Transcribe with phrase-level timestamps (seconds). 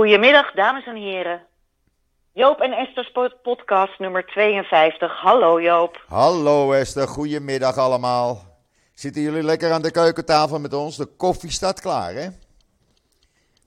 [0.00, 1.46] Goedemiddag, dames en heren.
[2.32, 5.20] Joop en Esther's pod- podcast nummer 52.
[5.20, 6.04] Hallo Joop.
[6.08, 8.38] Hallo Esther, goedemiddag allemaal.
[8.94, 10.96] Zitten jullie lekker aan de keukentafel met ons?
[10.96, 12.26] De koffie staat klaar, hè?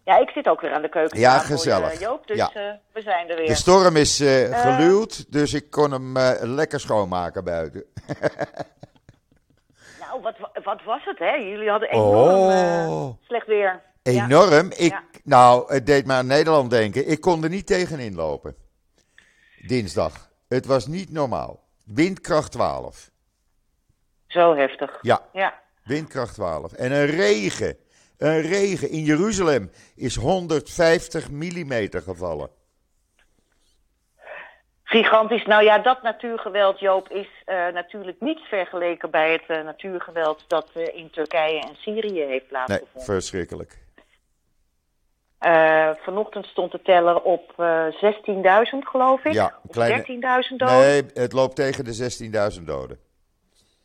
[0.06, 1.20] Ja, ik zit ook weer aan de keuken.
[1.20, 1.94] Ja, gezellig.
[1.94, 2.52] eh, Joop, dus Ja.
[2.54, 3.48] eh, we zijn er weer.
[3.48, 6.18] De storm is eh, geluwd, dus ik kon hem
[6.56, 7.84] lekker schoonmaken buiten.
[10.00, 11.34] Nou, wat, wa- wat was het, hè?
[11.34, 13.14] Jullie hadden enorm eh, Oh.
[13.28, 13.82] slecht weer.
[14.14, 14.26] Ja.
[14.26, 14.72] Enorm.
[14.78, 15.02] Ik.
[15.24, 17.08] Nou, het deed me aan Nederland denken.
[17.08, 18.56] Ik kon er niet tegenin lopen.
[19.68, 20.30] Dinsdag.
[20.48, 21.64] Het was niet normaal.
[21.86, 23.10] Windkracht 12.
[24.28, 24.98] Zo heftig.
[25.02, 25.60] Ja, Ja.
[25.84, 26.74] windkracht 12.
[26.74, 27.78] En een regen.
[28.18, 28.90] Een regen.
[28.90, 32.50] In Jeruzalem is 150 mm gevallen.
[34.84, 35.46] Gigantisch.
[35.46, 40.70] Nou ja, dat natuurgeweld, Joop, is eh, natuurlijk niet vergeleken bij het eh, natuurgeweld dat
[40.74, 43.04] eh, in Turkije en Syrië heeft Nee, plaatsgevonden.
[43.04, 43.78] verschrikkelijk.
[45.40, 49.34] Eh, vanochtend stond de teller op eh 16.000, geloof ik.
[49.34, 50.78] Ja, een Of kleine- 13.000 doden.
[50.80, 53.00] Nee, het loopt tegen de 16.000 doden.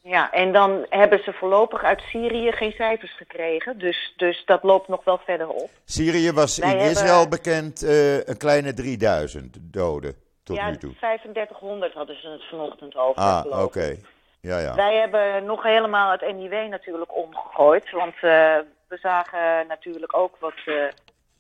[0.02, 3.78] Ja, en dan hebben ze voorlopig uit Syrië geen cijfers gekregen.
[3.78, 5.70] Dus, dus dat loopt nog wel verder op.
[5.84, 10.76] Syrië was Wij in hebben- Israël bekend eh, een kleine 3000 doden tot ja, nu
[10.76, 10.94] toe.
[10.96, 13.22] 3500 hadden ze het vanochtend over.
[13.22, 13.96] Ah, oké.
[14.40, 14.74] Ja, ja.
[14.74, 17.90] Wij hebben nog helemaal het NIW natuurlijk omgegooid.
[17.90, 18.56] Want eh,
[18.88, 20.74] we zagen natuurlijk ook wat, eh,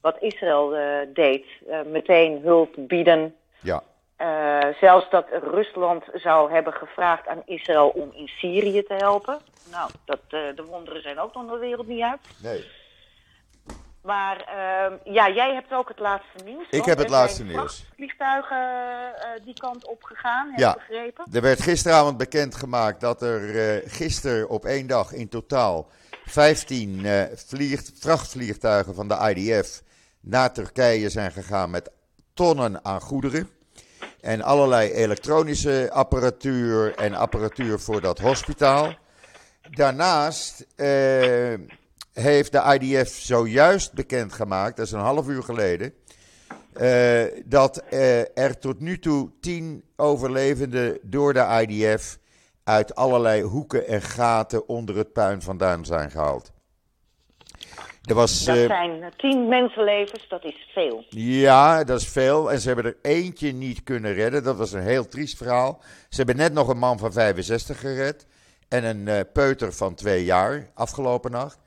[0.04, 1.44] wat Israël eh, deed.
[1.68, 3.34] Eh, meteen hulp bieden.
[3.60, 3.82] Ja,
[4.16, 9.38] Eh, zelfs dat Rusland zou hebben gevraagd aan Israël om in Syrië te helpen.
[9.70, 12.20] Nou, dat, de wonderen zijn ook nog de wereld niet uit.
[12.42, 12.64] nee.
[14.02, 16.66] Maar ehm, ja, jij hebt ook het laatste nieuws.
[16.70, 17.84] want heb het laatste nieuws.
[17.94, 20.70] Vliegtuigen uh, die kant op gegaan, heb Ja.
[20.70, 21.24] ik begrepen.
[21.32, 25.86] Er werd gisteravond bekendgemaakt dat er eh gisteren op één dag in totaal
[26.24, 29.82] 15 eh, vlieg- vrachtvliegtuigen van de IDF
[30.24, 31.90] naar Turkije zijn gegaan met
[32.34, 33.48] tonnen aan goederen.
[34.20, 38.94] En allerlei elektronische apparatuur en apparatuur voor dat hospitaal.
[39.70, 41.54] Daarnaast eh,
[42.12, 45.94] heeft de IDF zojuist bekendgemaakt, dat is een half uur geleden,
[46.72, 52.18] eh, dat eh, er tot nu toe tien overlevenden door de IDF
[52.64, 56.53] uit allerlei hoeken en gaten onder het puin vandaan zijn gehaald.
[58.04, 61.04] Er was, Dat eh, zijn eh, tien mensenlevens, dat is veel.
[61.08, 62.52] ja, dat is veel.
[62.52, 64.42] En ze hebben er eentje niet kunnen redden.
[64.42, 65.82] Dat was een heel triest verhaal.
[66.08, 68.26] Ze hebben net nog een man van 65 gered.
[68.68, 71.58] En een eh, peuter van twee jaar afgelopen nacht.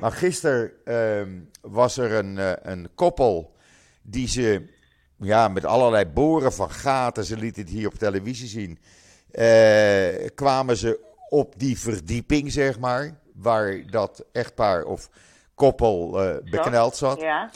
[0.00, 1.30] Maar gisteren ehm,
[1.60, 2.38] was er een,
[2.70, 3.54] een koppel
[4.02, 4.74] die ze
[5.18, 8.78] ja, met allerlei boren van gaten, ze lieten het hier op televisie zien,
[9.30, 15.10] eh, kwamen ze op die verdieping, zeg maar, waar dat echtpaar of
[15.56, 17.20] koppel eh, bekneld zat.
[17.20, 17.50] Ja.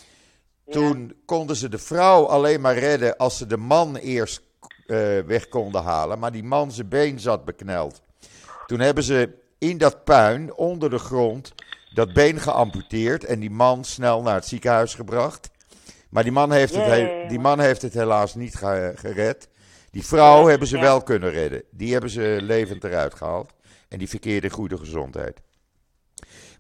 [0.70, 4.40] Toen konden ze de vrouw alleen maar redden als ze de man eerst
[4.86, 4.96] eh,
[5.26, 6.18] weg konden halen.
[6.18, 8.02] Maar die man zijn been zat bekneld.
[8.66, 11.52] Toen hebben ze in dat puin, onder de grond,
[11.94, 13.24] dat been geamputeerd.
[13.24, 15.50] En die man snel naar het ziekenhuis gebracht.
[16.10, 19.48] Maar die man heeft, het, he- die man heeft het helaas niet ge- gered.
[19.90, 20.82] Die vrouw hebben ze ja.
[20.82, 21.62] wel kunnen redden.
[21.70, 23.52] Die hebben ze levend eruit gehaald.
[23.88, 25.40] En die verkeerde goede gezondheid.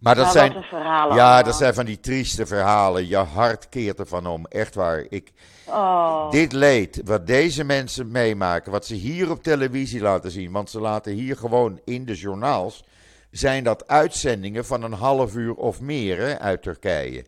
[0.00, 1.44] Maar dat Nou, zijn, ja, allemaal.
[1.44, 3.08] dat zijn van die trieste verhalen.
[3.08, 4.46] Je hart keert ervan om.
[4.46, 5.06] Echt waar.
[5.08, 5.32] Ik,
[5.66, 10.70] Oh, Dit leed, wat deze mensen meemaken, wat ze hier op televisie laten zien, want
[10.70, 12.84] ze laten hier gewoon in de journaals,
[13.30, 17.24] zijn dat uitzendingen van een half uur of meer hè, uit Turkije.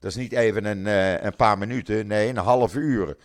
[0.00, 3.16] Dat is niet even een, eh, een paar minuten, nee, een half uur.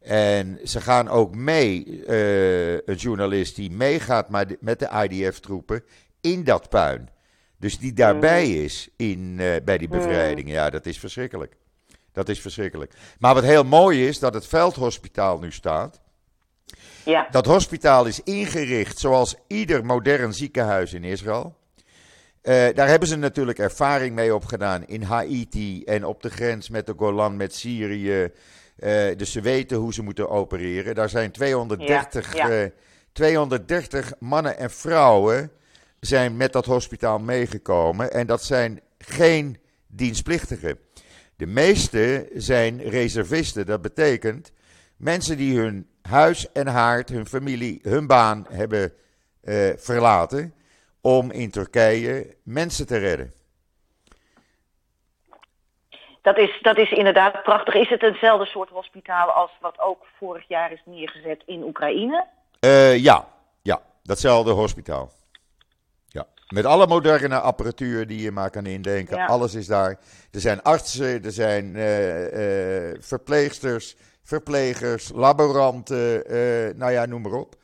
[0.00, 4.28] En ze gaan ook mee, eh, een journalist die meegaat
[4.60, 5.84] met de IDF-troepen
[6.20, 7.08] in dat puin.
[7.58, 10.50] Dus die daarbij is in, eh, bij die bevrijding.
[10.50, 11.56] Ja, dat is verschrikkelijk.
[12.12, 12.92] Dat is verschrikkelijk.
[13.18, 16.00] Maar wat heel mooi is, dat het veldhospitaal nu staat.
[17.04, 17.26] ja.
[17.30, 21.56] Dat hospitaal is ingericht zoals ieder modern ziekenhuis in Israël.
[22.42, 26.86] Eh, daar hebben ze natuurlijk ervaring mee opgedaan in Haiti en op de grens met
[26.86, 28.30] de Golan met Syrië.
[28.76, 30.94] Eh, dus ze weten hoe ze moeten opereren.
[30.94, 32.62] Daar zijn 230, Ja, ja.
[32.62, 32.70] eh,
[33.12, 35.50] 230 mannen en vrouwen
[36.06, 38.12] zijn met dat hospitaal meegekomen.
[38.12, 40.78] En dat zijn geen dienstplichtigen.
[41.36, 43.66] De meeste zijn reservisten.
[43.66, 44.52] Dat betekent
[44.96, 48.92] mensen die hun huis en haard, hun familie, hun baan hebben
[49.40, 50.54] eh, verlaten.
[51.00, 53.32] om in Turkije mensen te redden.
[56.22, 57.74] Dat is, dat is inderdaad prachtig.
[57.74, 62.26] Is het hetzelfde soort hospitaal als wat ook vorig jaar is neergezet in Oekraïne?
[62.60, 63.28] Eh, ja,
[63.62, 65.10] ja, datzelfde hospitaal.
[66.54, 69.16] Met alle moderne apparatuur die je maar kan indenken.
[69.16, 69.26] Ja.
[69.26, 69.90] Alles is daar.
[70.32, 77.32] Er zijn artsen, er zijn eh, eh, verpleegsters, verplegers, laboranten, eh, nou ja, noem maar
[77.32, 77.54] op.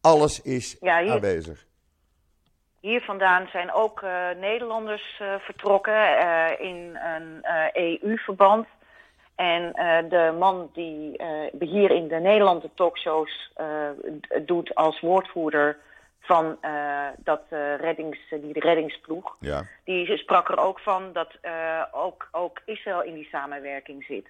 [0.00, 1.66] Alles is Ja, hier- aanwezig.
[2.80, 4.02] Hier vandaan zijn ook
[4.40, 6.18] Nederlanders vertrokken
[6.58, 8.66] in een EU-verband.
[9.34, 11.22] En eh, de man die
[11.58, 13.52] hier in de Nederlandse talkshows
[14.46, 15.76] doet als woordvoerder
[16.28, 19.66] van eh, dat, eh, reddings, die reddingsploeg, Ja.
[19.84, 24.26] die sprak er ook van dat eh, ook, ook Israël in die samenwerking zit.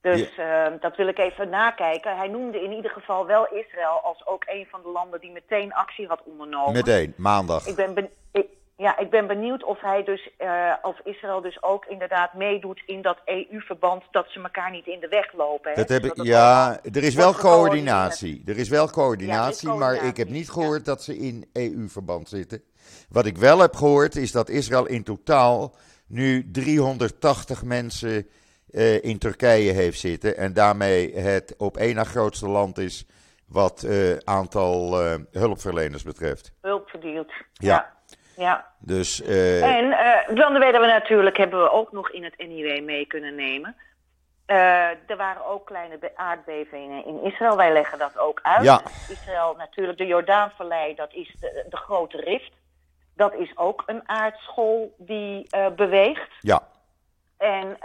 [0.00, 2.16] Dus eh, dat wil ik even nakijken.
[2.16, 5.72] Hij noemde in ieder geval wel Israël als ook een van de landen die meteen
[5.74, 6.72] actie had ondernomen.
[6.72, 7.66] Meteen, maandag.
[7.66, 8.46] Ik ben, ben- ik,
[8.78, 13.02] ja, ik ben benieuwd of hij dus, eh, of Israël dus ook inderdaad meedoet in
[13.02, 15.70] dat EU-verband dat ze elkaar niet in de weg lopen.
[15.70, 15.76] Hè?
[15.76, 18.42] Dat heb ik, het ja, er is wel coördinatie.
[18.46, 20.52] Er is wel coördinatie, maar ik heb niet ja.
[20.52, 22.62] gehoord dat ze in EU-verband zitten.
[23.08, 25.74] Wat ik wel heb gehoord is dat Israël in totaal
[26.06, 28.26] nu 380 mensen
[28.70, 30.36] eh, in Turkije heeft zitten.
[30.36, 33.06] En daarmee het op één na grootste land is
[33.46, 34.94] wat eh, aantal
[35.30, 36.52] hulpverleners betreft.
[36.60, 37.32] Hulp verdeeld.
[37.52, 37.74] Ja.
[37.74, 37.96] Ja.
[38.38, 38.66] Ja.
[38.78, 42.84] Dus eh, En eh, dan weten we natuurlijk, hebben we ook nog in het NIW
[42.84, 43.76] mee kunnen nemen.
[44.46, 44.56] Eh,
[45.10, 47.56] er waren ook kleine be- aardbevingen in Israël.
[47.56, 48.64] Wij leggen dat ook uit.
[48.64, 48.80] Ja.
[49.08, 52.52] Israël natuurlijk, de Jordaanvallei, dat is de, de grote rift.
[53.16, 55.46] Dat is ook een aardschool die
[55.76, 56.30] beweegt.
[56.40, 56.62] ja,
[57.36, 57.76] En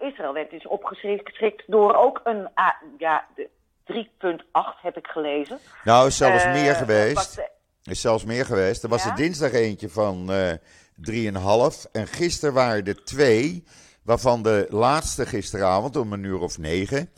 [0.00, 2.48] Israël werd dus opgeschrikt door ook een,
[2.98, 3.48] ja, de
[3.92, 5.58] 3.8 heb ik gelezen.
[5.84, 7.36] nou is zelfs meer geweest.
[7.36, 7.50] wat-
[7.90, 8.82] is zelfs meer geweest.
[8.82, 9.10] Er was Ja?
[9.10, 10.52] er dinsdag eentje van eh
[11.00, 11.86] 3,5.
[11.92, 13.64] En gisteren waren er twee.
[14.02, 17.10] Waarvan de laatste gisteravond om een uur of negen.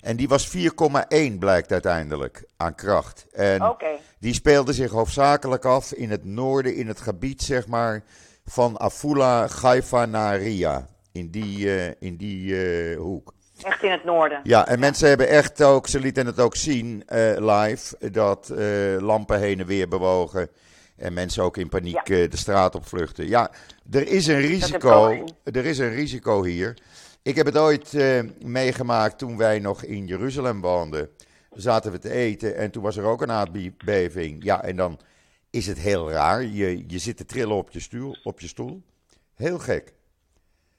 [0.00, 3.26] En die was 4,1 blijkt uiteindelijk aan kracht.
[3.32, 3.76] En
[4.18, 8.04] die speelde zich hoofdzakelijk af in het noorden, in het gebied zeg maar.
[8.44, 10.88] Van Afula, Haifa naar Ria.
[11.12, 13.34] In die, eh, in die eh, hoek.
[13.62, 14.40] Echt in het noorden.
[14.42, 18.66] Ja, en mensen hebben echt ook, ze lieten het ook zien eh, live, dat eh,
[19.00, 20.48] lampen heen en weer bewogen.
[20.96, 23.28] En mensen ook in paniek eh, de straat op vluchten.
[23.28, 23.50] Ja,
[23.90, 25.24] er is een risico.
[25.44, 26.78] Er is een risico hier.
[27.22, 27.96] Ik heb het ooit
[28.44, 31.08] meegemaakt toen wij nog in Jeruzalem woonden.
[31.52, 34.44] Zaten we te eten en toen was er ook een aardbeving.
[34.44, 34.98] Ja, en dan
[35.50, 36.42] is het heel raar.
[36.42, 38.82] Je, je zit te trillen op je, stoel, op je stoel.
[39.34, 39.92] Heel gek.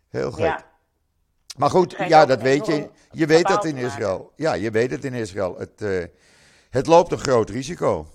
[0.09, 0.45] Heel gek.
[0.45, 0.68] Ja.
[1.59, 2.89] Maar goed, ja, dat weet je.
[3.11, 3.77] Je weet dat in.
[3.77, 4.31] Israël.
[4.35, 5.57] Ja, je weet het in Israël.
[5.57, 6.03] Het, eh,
[6.69, 8.05] het loopt een groot risico.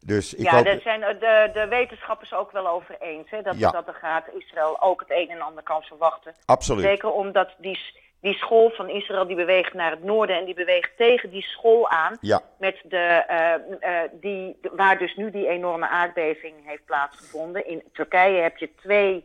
[0.00, 0.64] Dus ik ja, hoop...
[0.64, 3.30] daar zijn de, de wetenschappers ook wel over eens.
[3.30, 3.70] Hè, dat, Ja.
[3.70, 6.34] dat er gaat Israël ook het een en ander kan verwachten.
[6.44, 6.84] Absoluut.
[6.84, 7.78] Zeker omdat die,
[8.20, 11.88] die school van Israël die beweegt naar het noorden en die beweegt tegen die school
[11.88, 12.16] aan.
[12.20, 17.66] Ja, Met de, eh, eh, die, waar dus nu die enorme aardbeving heeft plaatsgevonden.
[17.66, 19.24] In Turkije heb je twee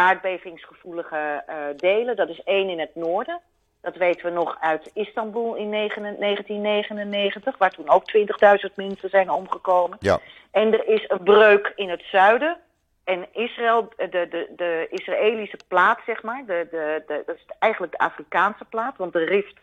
[0.00, 2.16] aardbevingsgevoelige eh, delen.
[2.16, 3.40] Dat is één in het noorden.
[3.80, 9.30] Dat weten we nog uit Istanbul in negen- 1999, waar toen ook 20.000 mensen zijn
[9.30, 9.96] omgekomen.
[10.00, 10.18] ja,
[10.50, 12.56] En er is een breuk in het zuiden.
[13.04, 17.92] En Israël, de, de, de Israëlische plaat, zeg maar, de, de, de, dat is eigenlijk
[17.92, 19.56] de Afrikaanse plaat, want de rift,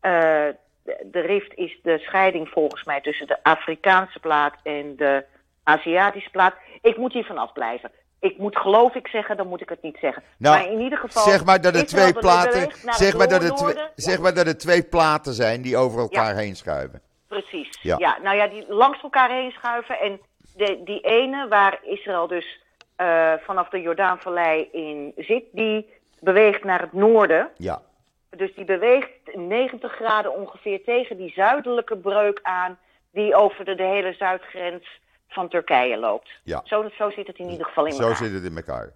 [0.00, 0.46] eh,
[0.82, 5.24] de, de rift is de scheiding volgens mij tussen de Afrikaanse plaat en de
[5.62, 6.54] Aziatische plaat.
[6.82, 7.90] Ik moet hier vanaf blijven.
[8.24, 10.22] Ik moet geloof ik zeggen, dan moet ik het niet zeggen.
[10.38, 11.22] Nou, maar in ieder geval.
[11.22, 13.56] zeg maar dat Israël twee platen, zeg maar dat noorden.
[13.56, 13.90] twee, Ja.
[13.94, 17.00] zeg maar dat het twee platen zijn die over elkaar heen schuiven.
[17.28, 17.78] Precies.
[17.82, 17.96] Ja.
[17.98, 18.18] Ja.
[18.22, 19.98] nou ja, die langs elkaar heen schuiven.
[20.00, 20.20] En
[20.56, 22.58] de, die ene waar Israël dus
[22.96, 25.88] eh, vanaf de Jordaanvallei in zit, die
[26.20, 27.50] beweegt naar het noorden.
[27.56, 27.82] Ja,
[28.30, 32.78] Dus die beweegt 90 graden ongeveer tegen die zuidelijke breuk aan,
[33.12, 35.00] die over de, de hele zuidgrens
[35.34, 36.28] van Turkije loopt.
[36.42, 36.62] Ja.
[36.64, 38.16] Zo, zo zit het in ieder geval in zo elkaar.
[38.16, 38.92] zit het in elkaar.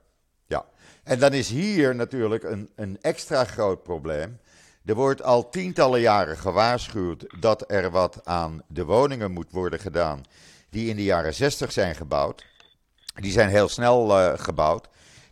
[0.47, 0.64] Ja,
[1.04, 4.40] en dan is hier natuurlijk een, een extra groot probleem.
[4.85, 10.23] Er wordt al tientallen jaren gewaarschuwd dat er wat aan de woningen moet worden gedaan
[10.71, 12.47] die in de jaren 60 zijn gebouwd.
[13.14, 14.88] Die zijn heel snel eh, gebouwd.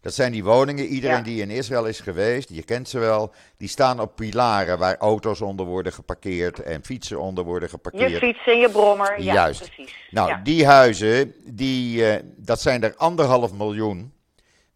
[0.06, 1.22] Dat zijn die woningen, iedereen Ja.
[1.22, 5.40] die in Israël is geweest, je kent ze wel, die staan op pilaren waar auto's
[5.40, 8.10] onder worden geparkeerd en fietsen onder worden geparkeerd.
[8.10, 9.70] Je fiets en je brommer, ja, Juist.
[9.72, 9.96] precies.
[10.10, 10.40] Nou, ja.
[10.44, 14.12] die huizen, die, eh, dat zijn er anderhalf miljoen.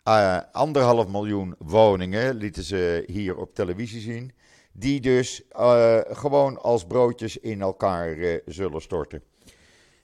[0.03, 4.33] eh, anderhalf miljoen woningen, lieten ze hier op televisie zien.
[4.73, 9.23] Die dus eh, gewoon als broodjes in elkaar zullen storten.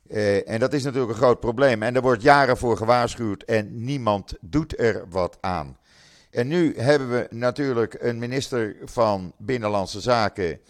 [0.08, 1.82] Eh, en dat is natuurlijk een groot probleem.
[1.82, 5.78] En er wordt jaren voor gewaarschuwd en niemand doet er wat aan.
[6.30, 10.60] En nu hebben we natuurlijk een minister van Binnenlandse Zaken.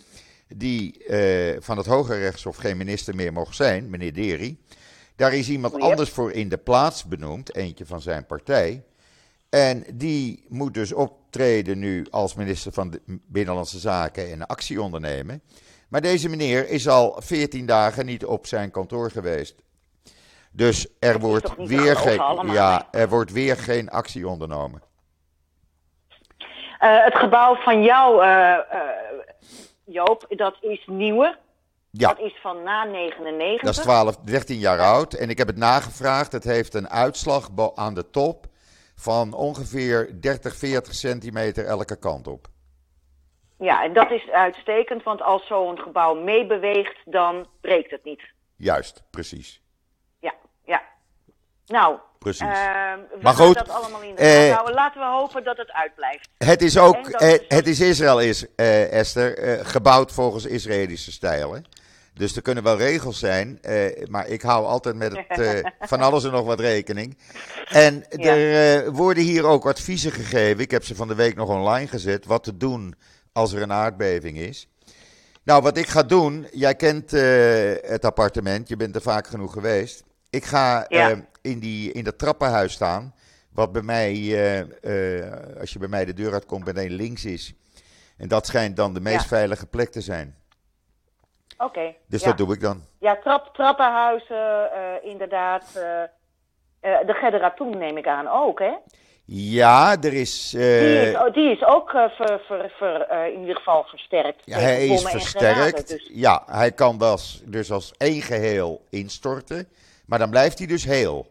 [0.48, 4.58] die eh, van het Hoge Rechtshof geen minister meer mocht zijn, meneer Deri.
[5.16, 5.82] Daar is iemand Yep.
[5.82, 8.82] anders voor in de plaats benoemd, eentje van zijn partij.
[9.48, 15.42] En die moet dus optreden nu als minister van Binnenlandse Zaken en actie ondernemen.
[15.88, 19.62] Maar deze meneer is al 14 dagen niet op zijn kantoor geweest.
[20.50, 24.82] Dus er wordt, weer geen, allemaal, ja, er wordt weer geen actie ondernomen.
[26.78, 28.60] Eh, het gebouw van jou, eh, eh,
[29.84, 31.38] Joop, dat is nieuwer.
[31.90, 33.60] Ja, Dat is van na 99.
[33.62, 35.14] dat is 12, 13 jaar oud.
[35.14, 36.32] En ik heb het nagevraagd.
[36.32, 38.46] Het heeft een uitslag aan de top
[38.96, 42.48] van ongeveer 30, 40 centimeter elke kant op.
[43.58, 48.22] Ja, en dat is uitstekend, want als zo'n gebouw meebeweegt, dan breekt het niet.
[48.56, 49.62] Juist, precies.
[50.20, 50.34] Ja,
[50.64, 50.82] ja.
[51.66, 52.40] Nou, Precies.
[52.42, 54.74] ehm, we Maar goed, dat allemaal in de eh, houden.
[54.74, 56.28] Laten we hopen dat het uitblijft.
[56.38, 61.64] Het is ook, eh, is- het is Israël, is, eh, Esther, gebouwd volgens Israëlische stijlen.
[62.14, 63.60] Dus er kunnen wel regels zijn,
[64.10, 67.18] maar ik hou altijd met het, van alles en nog wat rekening.
[67.68, 68.34] En Ja.
[68.36, 72.26] er worden hier ook adviezen gegeven, ik heb ze van de week nog online gezet,
[72.26, 72.94] wat te doen
[73.36, 74.68] als er een aardbeving is.
[75.42, 79.52] Nou, wat ik ga doen, jij kent eh, het appartement, je bent er vaak genoeg
[79.52, 80.04] geweest.
[80.30, 81.10] Ik ga Ja.
[81.10, 83.14] eh, in, die, in dat trappenhuis staan,
[83.52, 84.12] wat bij mij,
[84.80, 87.54] eh, als je bij mij de deur uitkomt, meteen links is.
[88.16, 89.26] En dat schijnt dan de meest Ja.
[89.28, 90.36] veilige plek te zijn.
[91.58, 91.94] Oké.
[92.08, 92.26] Dus ja.
[92.26, 92.82] dat doe ik dan.
[92.98, 94.70] Ja, trap, trappenhuizen,
[95.02, 95.72] inderdaad.
[96.80, 98.72] de Gerderatoen neem ik aan ook, hè?
[99.28, 100.54] Ja, er is.
[100.54, 103.84] eh, Die is, oh, die is ook eh, ver, ver, ver, eh, in ieder geval
[103.84, 104.42] versterkt.
[104.44, 105.88] ja, hij is granaten, versterkt.
[105.88, 109.68] dus- Ja, hij kan dus, dus als één geheel instorten.
[110.06, 111.26] Maar dan blijft hij dus heel.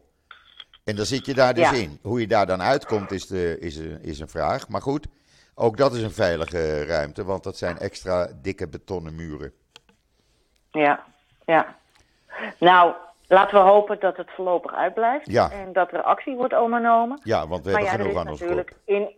[0.84, 1.76] En dan zit je daar dus Ja.
[1.76, 2.00] in.
[2.02, 4.68] Hoe je daar dan uitkomt is, de, is, een, is een vraag.
[4.68, 5.08] Maar goed,
[5.56, 9.52] ook dat is een veilige ruimte, want dat zijn extra dikke betonnen muren.
[10.72, 11.04] Ja,
[11.46, 11.76] ja.
[12.60, 12.94] Nou,
[13.28, 15.32] laten we hopen dat het voorlopig uitblijft.
[15.32, 15.52] Ja.
[15.52, 17.20] En dat er actie wordt ondernomen.
[17.24, 19.16] Ja, want we maar hebben genoeg aan ons natuurlijk in,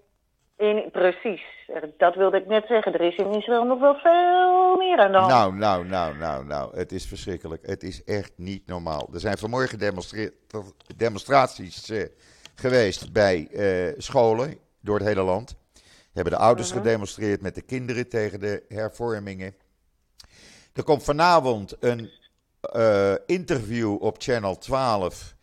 [0.57, 0.89] in...
[0.91, 1.41] Precies,
[1.97, 2.93] dat wilde ik net zeggen.
[2.93, 5.31] Er is in Israël nog wel veel meer aan de hand.
[5.31, 6.77] Nou, nou, nou, nou, nou.
[6.77, 7.65] Het is verschrikkelijk.
[7.67, 9.09] Het is echt niet normaal.
[9.13, 9.79] Er zijn vanmorgen
[10.97, 12.03] demonstraties eh,
[12.55, 15.55] geweest bij eh, scholen door het hele land.
[16.13, 16.77] Hebben de ouders Mhm.
[16.77, 19.55] gedemonstreerd met de kinderen tegen de hervormingen.
[20.73, 22.11] Er komt vanavond een
[22.61, 25.35] eh, interview op Channel 12.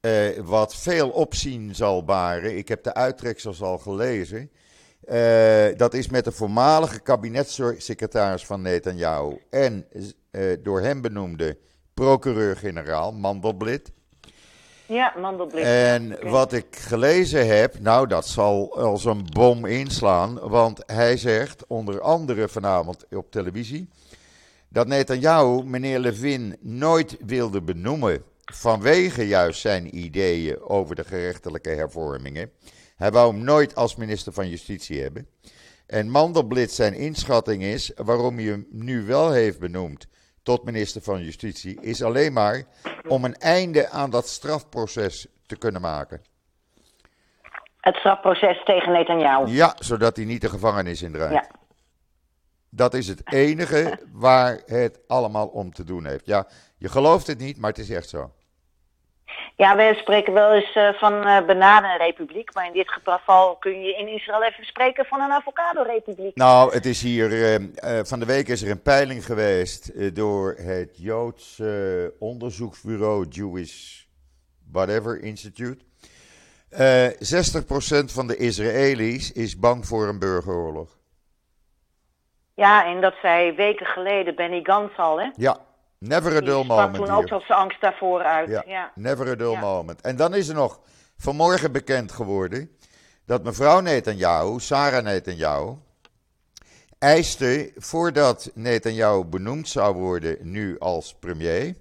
[0.00, 2.56] eh, wat veel opzien zal baren.
[2.56, 4.50] Ik heb de uittreksels al gelezen.
[5.04, 9.86] Eh, dat is met de voormalige kabinetssecretaris van Netanyahu en
[10.62, 11.58] door hem benoemde
[11.94, 13.92] procureur-generaal Mandelblit.
[14.86, 15.64] Ja, mandelblik.
[15.64, 21.66] En wat ik gelezen heb, nou dat zal als een bom inslaan, want hij zegt
[21.66, 23.88] onder andere vanavond op televisie
[24.68, 32.50] dat Netanyahu meneer Levin nooit wilde benoemen vanwege juist zijn ideeën over de gerechtelijke hervormingen.
[32.96, 35.28] Hij wou hem nooit als minister van Justitie hebben.
[35.86, 40.06] En Mandelblit zijn inschatting is, waarom hij hem nu wel heeft benoemd
[40.42, 42.64] tot minister van Justitie, is alleen maar
[43.08, 46.22] om een einde aan dat strafproces te kunnen maken.
[47.80, 49.52] Het strafproces tegen Netanyahu.
[49.52, 51.32] Ja, zodat hij niet de gevangenis indraait.
[51.32, 51.65] Ja.
[52.70, 56.26] Dat is het enige waar het allemaal om te doen heeft.
[56.26, 56.46] Ja,
[56.78, 58.30] je gelooft het niet, maar het is echt zo.
[59.56, 63.96] Ja, we spreken wel eens eh, van eh bananenrepubliek, maar in dit geval kun je
[63.96, 66.36] in Israël even spreken van een avocado-republiek.
[66.36, 67.32] Nou, het is hier.
[67.32, 67.54] eh,
[67.98, 71.68] eh, van de week is er een peiling geweest door het Joods eh,
[72.18, 74.02] onderzoeksbureau Jewish
[74.72, 75.84] Whatever Institute.
[76.68, 80.98] Eh 60% van de Israëli's is bang voor een burgeroorlog.
[82.56, 85.30] Ja, en dat zei weken geleden Benny Gantz al, hè?
[85.36, 85.56] Ja,
[85.98, 87.14] never a dull moment toen hier.
[87.14, 88.48] ook tot zijn angst daarvoor uit.
[88.48, 88.92] Ja, Ja.
[88.94, 89.60] never a dull Ja.
[89.60, 90.00] moment.
[90.00, 90.80] En dan is er nog
[91.16, 92.70] vanmorgen bekend geworden
[93.26, 95.74] dat mevrouw Netanyahu, Sarah Netanyahu,
[96.98, 101.74] eiste voordat Netanyahu benoemd zou worden nu als premier,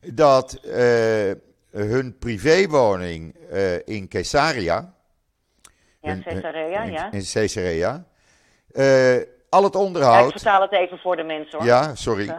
[0.00, 1.30] dat eh,
[1.70, 4.94] hun privéwoning eh, in Caesarea,
[6.00, 7.12] Ja, hun- Caesarea, in, ja.
[7.12, 8.04] in Caesarea,
[8.72, 9.16] eh,
[9.52, 11.66] al het Ja, ik onderhoud vertaal het even voor de mensen, hoor.
[11.66, 12.26] ja, sorry.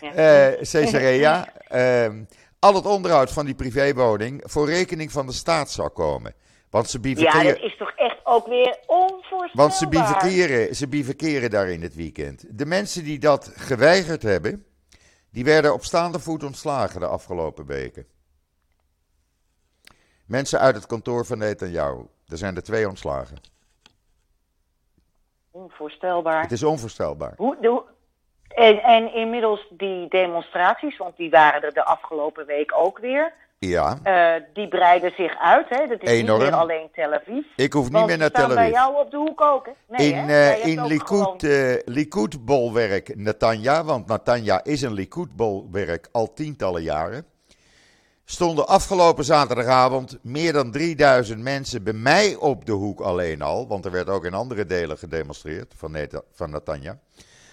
[0.00, 0.12] Ja.
[0.12, 1.52] Eh Caesarea.
[1.68, 2.24] ehm,
[2.58, 6.34] al het onderhoud van die privéwoning voor rekening van de staat zou komen.
[6.70, 9.48] Want ze Ja, bivakeren, dat is toch echt ook weer onvoorstelbaar.
[9.54, 12.44] want ze bivakeren, ze bivakeren daar in het weekend.
[12.48, 14.64] De mensen die dat geweigerd hebben,
[15.30, 18.06] die werden op staande voet ontslagen de afgelopen weken.
[20.26, 22.00] Mensen uit het kantoor van Netanyahu.
[22.26, 23.36] Er zijn er twee ontslagen.
[25.62, 26.42] Onvoorstelbaar.
[26.42, 27.32] Het is onvoorstelbaar.
[27.36, 27.82] Hoe, de,
[28.48, 33.32] En, en inmiddels die demonstraties, want die waren er de afgelopen week ook weer.
[33.60, 35.66] Ja, eh, die breiden zich uit.
[35.68, 35.86] Hè?
[35.86, 36.40] Dat is Enorm.
[36.40, 37.44] niet meer alleen Tel Aviv.
[37.56, 38.72] ik hoef niet meer naar Tel bij Aviv.
[38.72, 39.72] jou op de hoek ook, hè?
[39.88, 40.32] Nee, in hè?
[40.34, 47.24] hebt in Likud, gewoon- Likud-bolwerk Netanya, want Netanya is een Likud-bolwerk al tientallen jaren,
[48.30, 53.84] stonden afgelopen zaterdagavond meer dan 3000 mensen bij mij op de hoek alleen al, want
[53.84, 55.74] er werd ook in andere delen gedemonstreerd
[56.32, 56.98] van, Netanya.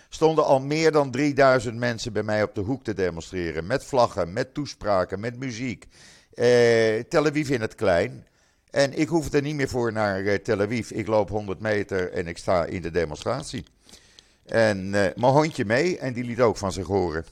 [0.09, 3.67] Stonden al meer dan 3000 mensen bij mij op de hoek te demonstreren.
[3.67, 5.85] Met vlaggen, met toespraken, met muziek.
[6.33, 8.27] Eh, Tel Aviv in het klein.
[8.69, 10.91] En ik hoef er niet meer voor naar eh, Tel Aviv.
[10.91, 13.65] Ik loop 100 meter en ik sta in de demonstratie.
[14.45, 17.25] En eh, mijn hondje mee en die liet ook van zich horen.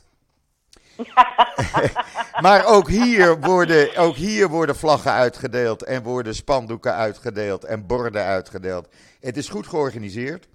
[2.41, 8.23] maar ook hier, worden, ook hier worden vlaggen uitgedeeld en worden spandoeken uitgedeeld en borden
[8.23, 8.87] uitgedeeld.
[9.19, 10.47] Het is goed georganiseerd.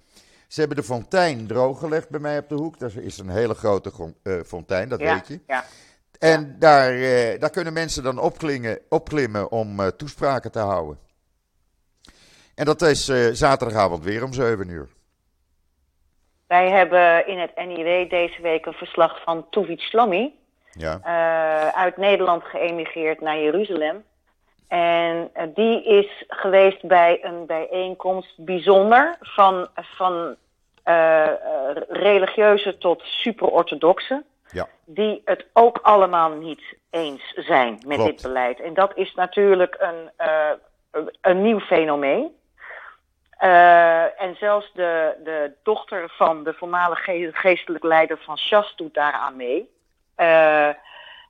[0.47, 2.79] Ze hebben de fontein drooggelegd bij mij op de hoek.
[2.79, 5.39] Dat is een hele grote eh, fontein, dat ja, weet je.
[5.47, 5.65] Ja.
[6.19, 8.19] En daar, eh, daar kunnen mensen dan
[8.89, 10.99] opklimmen om eh, toespraken te houden.
[12.55, 14.89] En dat is zaterdagavond weer om 7 uur.
[16.49, 20.39] Wij hebben in het NIW deze week een verslag van Tuvit Shlomi.
[20.71, 24.03] Ja, eh, uit Nederland geëmigreerd naar Jeruzalem.
[24.67, 30.35] En eh, die is geweest bij een bijeenkomst bijzonder van, van
[30.83, 31.35] eh, eh,
[31.89, 34.23] religieuze tot super-orthodoxe.
[34.51, 38.11] ja, Die het ook allemaal niet eens zijn met Klopt.
[38.11, 38.59] dit beleid.
[38.59, 40.09] En dat is natuurlijk een,
[41.21, 42.37] een nieuw fenomeen.
[43.39, 48.93] Eh, en zelfs de, de dochter van de voormalige ge- geestelijk leider van Shas doet
[48.93, 49.69] daaraan mee.
[50.15, 50.69] Eh,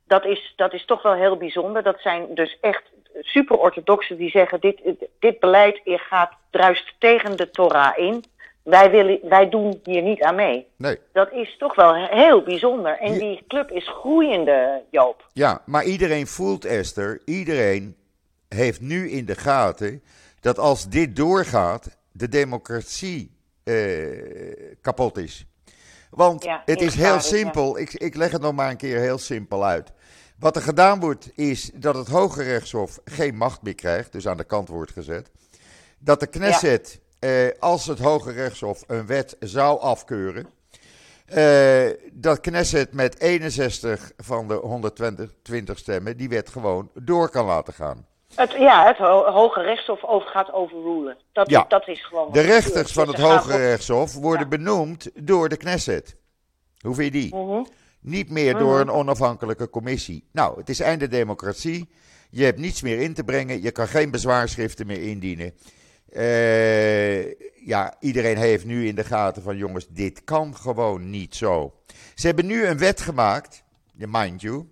[0.07, 1.83] dat, is, dat is toch wel heel bijzonder.
[1.83, 2.83] Dat zijn dus echt
[3.19, 4.79] super-orthodoxen die zeggen: dit,
[5.19, 8.23] dit beleid gaat druist tegen de Torah in.
[8.63, 10.67] Wij, willen, wij doen hier niet aan mee.
[10.77, 10.97] nee.
[11.13, 12.97] Dat is toch wel heel bijzonder.
[12.97, 15.25] En die club is groeiende, Joop.
[15.33, 17.95] Ja, maar iedereen voelt, Esther, iedereen
[18.47, 20.03] heeft nu in de gaten
[20.41, 23.31] dat als dit doorgaat, de democratie
[23.63, 23.75] eh,
[24.81, 25.45] kapot is.
[26.09, 27.19] Want Ja, het is heel ja.
[27.19, 29.91] simpel, ik, ik leg het nog maar een keer heel simpel uit.
[30.39, 34.37] Wat er gedaan wordt, is dat het Hoge Rechtshof geen macht meer krijgt, dus aan
[34.37, 35.31] de kant wordt gezet.
[35.99, 40.47] Dat de Knesset, eh, als het Hoge Rechtshof een wet zou afkeuren,
[41.25, 47.73] eh, dat Knesset met 61 van de 120 stemmen die wet gewoon door kan laten
[47.73, 48.07] gaan.
[48.35, 51.17] Het, ja, het ho- Hoge Rechtshof over, gaat overrulen.
[51.31, 51.65] Dat, Ja.
[51.67, 52.31] dat is gewoon.
[52.31, 54.47] De er rechters van Dus het Hoge Rechtshof worden Ja.
[54.47, 56.15] benoemd door de Knesset.
[56.79, 57.35] Hoe vind je die?
[57.35, 57.63] Mhm.
[58.01, 60.27] Niet meer door een onafhankelijke commissie.
[60.31, 61.89] Nou, het is einde democratie.
[62.29, 63.61] Je hebt niets meer in te brengen.
[63.61, 65.53] Je kan geen bezwaarschriften meer indienen.
[66.09, 67.25] Eh,
[67.67, 71.73] ja, iedereen heeft nu in de gaten van jongens, dit kan gewoon niet zo.
[72.15, 73.63] Ze hebben nu een wet gemaakt,
[74.07, 74.65] mind you.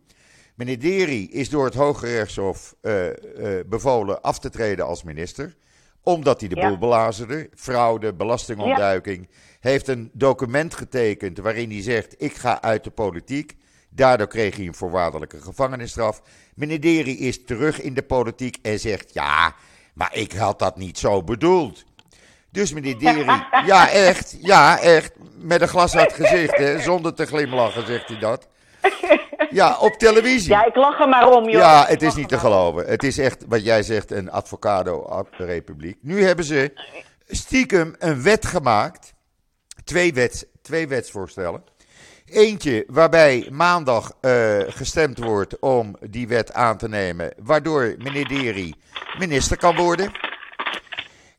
[0.57, 5.55] Meneer Deri is door het Hoge Rechtshof eh, eh, bevolen af te treden als minister.
[6.03, 6.67] Omdat hij de Ja.
[6.67, 7.49] boel belazerde.
[7.55, 9.29] Fraude, belastingontduiking.
[9.59, 13.55] Heeft een document getekend waarin hij zegt: Ik ga uit de politiek.
[13.89, 16.21] Daardoor kreeg hij een voorwaardelijke gevangenisstraf.
[16.55, 19.55] Meneer Deri is terug in de politiek en zegt: Ja,
[19.93, 21.83] maar ik had dat niet zo bedoeld.
[22.51, 27.85] Dus meneer Deri, ja echt, ja echt, met een glashard gezicht, hè, zonder te glimlachen
[27.85, 28.47] zegt hij dat.
[29.49, 30.49] Ja, op televisie.
[30.49, 31.61] Ja, ik lach er maar om, joh.
[31.61, 32.85] Ja, het is niet te geloven.
[32.85, 35.97] Het is echt, wat jij zegt, een advocado-republiek.
[36.01, 36.73] Nu hebben ze
[37.27, 39.13] stiekem een wet gemaakt.
[39.83, 41.63] Twee, wets, twee wetsvoorstellen.
[42.25, 47.33] Eentje waarbij maandag eh, gestemd wordt om die wet aan te nemen.
[47.37, 48.73] Waardoor meneer Deri
[49.17, 50.11] minister kan worden.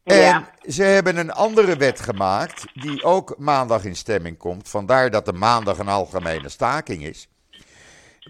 [0.09, 2.64] En ze hebben een andere wet gemaakt.
[2.75, 4.68] Die ook maandag in stemming komt.
[4.68, 7.29] Vandaar dat er maandag een algemene staking is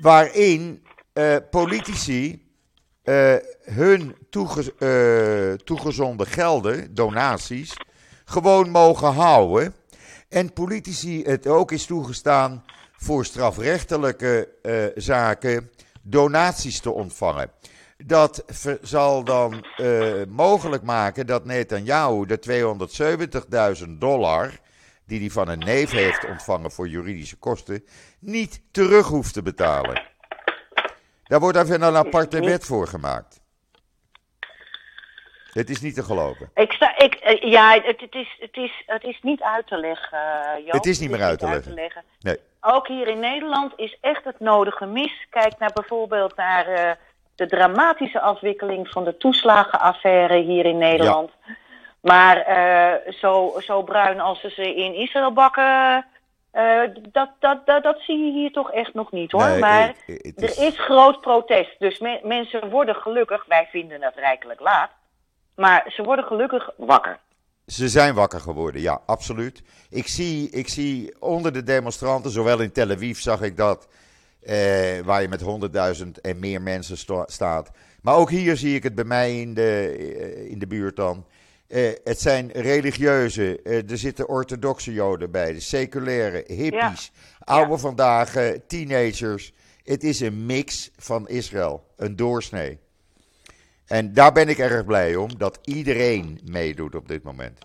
[0.01, 2.47] waarin eh, politici
[3.03, 4.17] eh, hun
[4.79, 7.75] eh, toegezonden gelden, donaties,
[8.25, 9.75] gewoon mogen houden.
[10.29, 14.49] En politici het ook is toegestaan voor strafrechtelijke
[14.95, 15.71] zaken
[16.03, 17.51] donaties te ontvangen.
[18.05, 18.45] Dat
[18.83, 22.39] zal dan eh, mogelijk maken dat Netanyahu de
[23.87, 24.51] 270.000 dollar
[25.07, 27.85] die hij van een neef heeft ontvangen voor juridische kosten,
[28.19, 30.03] niet terug hoeft te betalen.
[31.25, 33.41] Daar wordt even een aparte wet voor gemaakt.
[35.53, 36.51] Het is niet te geloven.
[36.55, 39.77] Ik sta, ik, eh, ja, het, het, is, het, is, het is niet uit te
[39.77, 40.73] leggen, eh, Joop.
[40.73, 42.05] Het is niet meer uit te leggen.
[42.21, 42.39] Nee.
[42.61, 45.27] Ook hier in Nederland is echt het nodige mis.
[45.31, 46.99] Kijk naar bijvoorbeeld naar
[47.39, 51.31] de dramatische afwikkeling van de toeslagenaffaire hier in Nederland.
[52.01, 56.07] Maar eh, zo, zo bruin als ze ze in Israël bakken,
[56.53, 56.81] Uh,
[57.13, 59.45] dat, dat, dat, dat zie je hier toch echt nog niet hoor.
[59.49, 61.79] Nee, maar eh, is- er is groot protest.
[61.79, 64.91] Dus me- mensen worden gelukkig, wij vinden het rijkelijk laat.
[65.55, 67.19] Maar ze worden gelukkig wakker.
[67.67, 69.63] Ze zijn wakker geworden, ja, absoluut.
[69.91, 73.89] Ik zie, ik zie onder de demonstranten, zowel in Tel Aviv zag ik dat,
[74.49, 77.71] eh, waar je met 100.000 en meer mensen staat.
[78.03, 81.27] Maar ook hier zie ik het bij mij in de, eh, in de buurt dan.
[81.67, 88.35] Eh, het zijn religieuze, er zitten orthodoxe joden bij, de seculaire, hippies, oude vandaag,
[88.67, 89.53] teenagers.
[89.83, 92.79] Het is een mix van Israël, een doorsnee.
[93.87, 97.59] En daar ben ik erg blij om, dat iedereen meedoet op dit moment.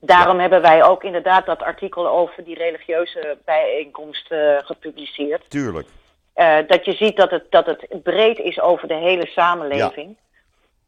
[0.00, 5.50] Daarom hebben wij ook inderdaad dat artikel over die religieuze bijeenkomst eh, gepubliceerd.
[5.50, 5.88] Tuurlijk.
[6.32, 10.16] Eh, dat je ziet dat het, dat het breed is over de hele samenleving.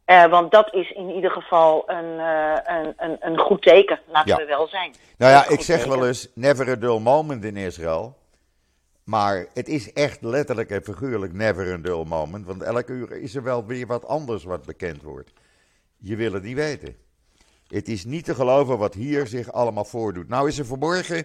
[0.04, 2.18] Eh, want dat is in ieder geval een,
[2.64, 4.36] een, een, een goed teken, laten Ja.
[4.36, 4.94] we wel zijn.
[5.18, 5.98] Nou ja, ik zeg teken.
[5.98, 8.16] wel eens, never a dull moment in Israël.
[9.04, 12.46] Maar het is echt letterlijk en figuurlijk never a dull moment.
[12.46, 15.32] Want elke uur is er wel weer wat anders wat bekend wordt.
[15.96, 16.96] Je wil het niet weten.
[17.68, 20.28] Het is niet te geloven wat hier zich allemaal voordoet.
[20.28, 21.24] Nou is er vanmorgen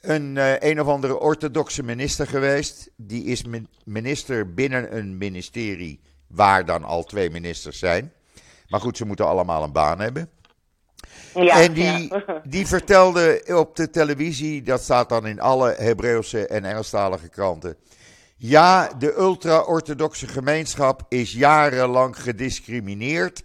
[0.00, 2.90] een, eh, een of andere orthodoxe minister geweest.
[2.96, 8.12] Die is min- minister binnen een ministerie waar dan al twee ministers zijn.
[8.68, 10.30] Maar goed, ze moeten allemaal een baan hebben.
[11.34, 12.42] Ja, en die, ja.
[12.44, 17.76] die vertelde op de televisie, dat staat dan in alle Hebreeuwse en Engelstalige kranten.
[18.36, 23.42] Ja, de ultra-orthodoxe gemeenschap is jarenlang gediscrimineerd.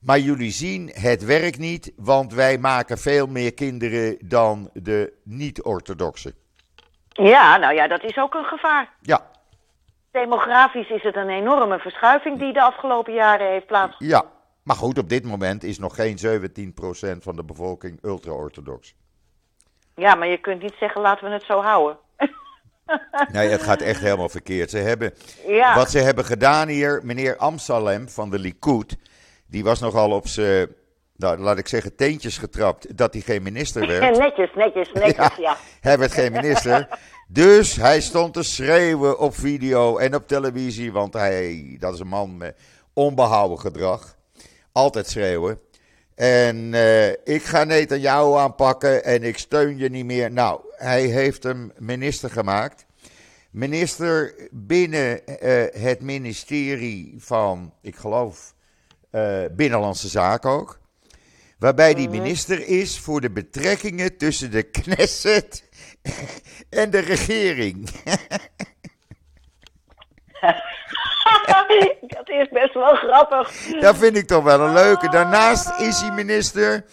[0.00, 6.34] Maar jullie zien, het werkt niet, want wij maken veel meer kinderen dan de niet-orthodoxe.
[7.08, 8.92] ja, nou ja, dat is ook een gevaar.
[9.00, 9.30] Ja,
[10.10, 14.16] Demografisch is het een enorme verschuiving die de afgelopen jaren heeft plaatsgevonden.
[14.16, 14.34] ja.
[14.62, 18.94] Maar goed, op dit moment is nog geen 17% van de bevolking ultra-orthodox.
[19.94, 21.98] Ja, maar je kunt niet zeggen laten we het zo houden.
[23.32, 24.70] Nee, het gaat echt helemaal verkeerd.
[24.70, 25.14] Ze hebben,
[25.46, 25.74] Ja.
[25.74, 28.96] Wat ze hebben gedaan hier, meneer Amsalem van de Likud,
[29.46, 30.68] die was nogal op zijn,
[31.16, 34.18] nou, laat ik zeggen, teentjes getrapt dat hij geen minister werd.
[34.18, 35.56] netjes, netjes, netjes, ja.
[35.80, 36.88] Hij werd geen minister.
[37.28, 42.06] Dus hij stond te schreeuwen op video en op televisie, want hij, dat is een
[42.06, 42.56] man met
[42.92, 44.16] onbehouden gedrag.
[44.72, 45.60] Altijd schreeuwen.
[46.14, 50.32] En eh, ik ga Netanyahu aanpakken en ik steun je niet meer.
[50.32, 52.86] Nou, hij heeft hem minister gemaakt.
[53.50, 58.54] Minister binnen eh, het ministerie van, ik geloof,
[59.10, 60.78] eh, Binnenlandse Zaken ook.
[61.58, 65.68] Waarbij die minister is voor de betrekkingen tussen de Knesset
[66.70, 67.90] en de regering.
[72.08, 73.52] dat is best wel grappig.
[73.80, 75.08] Dat vind ik toch wel een leuke.
[75.08, 76.84] Daarnaast is hij minister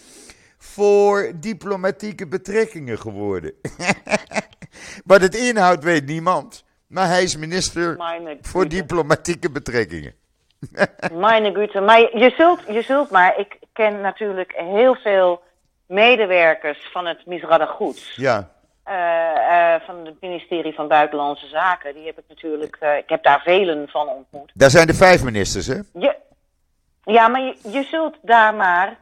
[0.58, 3.52] voor diplomatieke betrekkingen geworden.
[5.04, 6.64] Wat het inhoudt weet niemand.
[6.86, 7.96] Maar hij is minister
[8.40, 10.14] voor diplomatieke betrekkingen.
[11.26, 11.80] Meine Güte.
[11.80, 15.42] Maar je- zult, je zult maar, ik ken natuurlijk heel veel
[15.86, 18.12] medewerkers van het Misrada Goed.
[18.16, 18.50] Ja,
[18.84, 21.94] eh, eh, van het ministerie van Buitenlandse Zaken.
[21.94, 24.50] Die heb ik natuurlijk, eh, ik heb daar velen van ontmoet.
[24.54, 25.78] daar zijn de vijf ministers, hè?
[25.92, 26.16] Je,
[27.04, 28.96] ja, maar je, je zult daar maar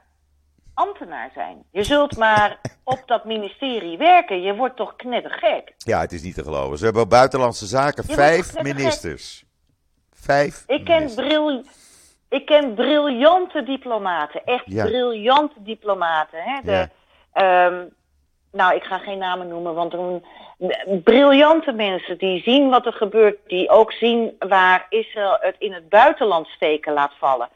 [0.74, 1.64] ambtenaar zijn.
[1.70, 4.42] Je zult maar op dat ministerie werken.
[4.42, 5.72] Je wordt toch knettergek.
[5.76, 6.78] Ja, het is niet te geloven.
[6.78, 9.44] Ze hebben op buitenlandse zaken Je vijf ministers.
[10.24, 11.62] Vijf Ik ken, bril,
[12.28, 14.44] ik ken briljante diplomaten.
[14.44, 14.84] Echt Ja.
[14.84, 16.38] briljante diplomaten.
[16.42, 16.60] Hè?
[16.64, 16.88] De, Ja.
[17.32, 17.84] ehm,
[18.52, 19.94] nou, ik ga geen namen noemen, want
[21.04, 23.38] briljante mensen die zien wat er gebeurt.
[23.46, 27.48] Die ook zien waar Israël het in het buitenland steken laat vallen.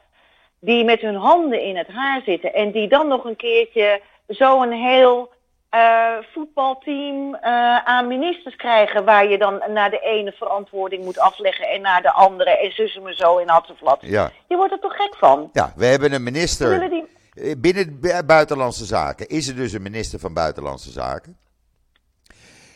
[0.59, 2.53] Die met hun handen in het haar zitten.
[2.53, 5.29] En die dan nog een keertje zo'n heel
[5.69, 9.05] eh, voetbalteam eh, aan ministers krijgen.
[9.05, 12.57] Waar je dan naar de ene verantwoording moet afleggen en naar de andere.
[12.57, 13.97] En zussen me zo in Hatsenvlat.
[14.01, 14.31] Ja.
[14.47, 15.49] Je wordt er toch gek van?
[15.53, 16.89] ja, we hebben een minister.
[16.89, 17.05] die...
[17.33, 21.37] Eh, Binnen bu- Buitenlandse Zaken is er dus een minister van Buitenlandse Zaken.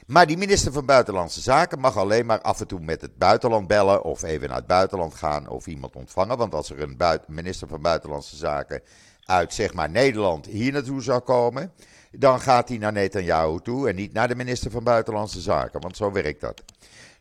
[0.08, 3.68] Maar die minister van Buitenlandse Zaken mag alleen maar af en toe met het buitenland
[3.68, 4.04] bellen.
[4.04, 6.38] Of even naar het buitenland gaan of iemand ontvangen.
[6.38, 8.82] Want als er een minister van Buitenlandse Zaken
[9.26, 11.74] uit zeg maar Nederland hier naartoe zou komen.
[12.12, 15.82] Dan gaat hij naar Netanyahu toe en niet naar de minister van Buitenlandse Zaken.
[15.82, 16.63] Want zo werkt dat.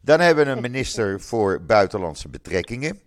[0.00, 3.00] Dan hebben we een minister voor Buitenlandse Betrekkingen.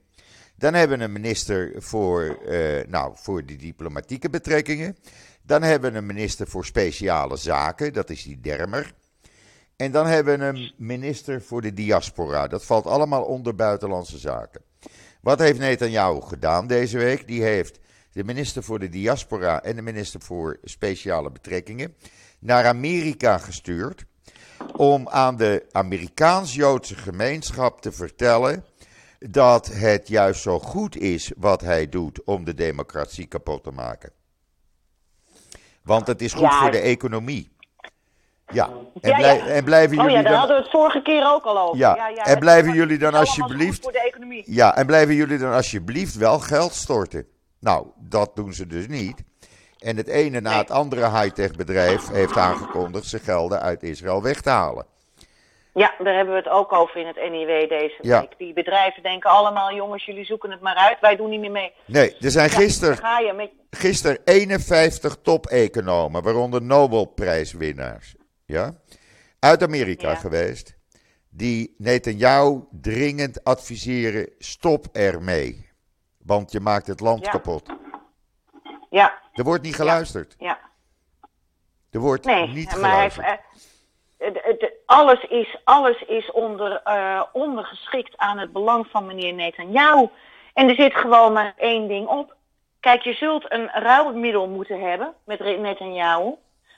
[0.55, 4.97] Dan hebben we een minister voor, eh, nou, voor de diplomatieke betrekkingen.
[5.41, 8.93] Dan hebben we een minister voor speciale zaken, dat is die Dermer.
[9.75, 12.47] En dan hebben we een minister voor de diaspora.
[12.47, 14.61] Dat valt allemaal onder buitenlandse zaken.
[15.21, 17.27] Wat heeft Netanyahu gedaan deze week?
[17.27, 17.79] Die heeft
[18.13, 21.95] de minister voor de diaspora en de minister voor speciale betrekkingen
[22.39, 24.06] naar Amerika gestuurd.
[24.76, 28.65] om aan de Amerikaans-Joodse gemeenschap te vertellen
[29.19, 34.12] dat het juist zo goed is wat hij doet om de democratie kapot te maken.
[35.84, 36.60] Want het is goed Ja.
[36.62, 37.52] voor de economie.
[38.47, 38.67] Ja,
[39.02, 39.45] en, Ja, blij- ja.
[39.45, 40.39] en blijven Oh jullie ja, daar dan...
[40.39, 41.78] hadden we het vorige keer ook al over.
[41.78, 44.43] Ja, ja, en blijven jullie dan alsjeblieft- voor de economie.
[44.45, 47.28] Ja, en blijven jullie dan alsjeblieft wel geld storten?
[47.63, 49.23] Nou, dat doen ze dus niet.
[49.80, 54.41] En het ene na het andere high-tech bedrijf heeft aangekondigd zijn gelden uit Israël weg
[54.41, 54.86] te halen.
[55.73, 58.19] Ja, daar hebben we het ook over in het NIW deze Ja.
[58.19, 58.38] week.
[58.38, 61.71] Die bedrijven denken allemaal, jongens, jullie zoeken het maar uit, wij doen niet meer mee.
[61.86, 63.52] Nee, er zijn Ja, gisteren met...
[63.69, 68.73] gisteren 51 top-economen, waaronder Nobelprijswinnaars, ja,
[69.39, 70.15] uit Amerika Ja.
[70.15, 70.76] geweest,
[71.30, 75.71] die Netanyahu dringend adviseren: stop ermee.
[76.25, 77.31] Want je maakt het land Ja.
[77.31, 77.69] kapot.
[78.89, 80.36] Ja, Er wordt niet geluisterd.
[80.38, 80.59] ja.
[81.91, 83.39] Er wordt Nee, niet maar hij, geluisterd.
[84.17, 90.07] eh, alles is, alles is onder, eh, ondergeschikt aan het belang van meneer Netanyahu.
[90.53, 92.36] En er zit gewoon maar één ding op.
[92.79, 96.33] Kijk, je zult een ruilmiddel moeten hebben met Netanyahu.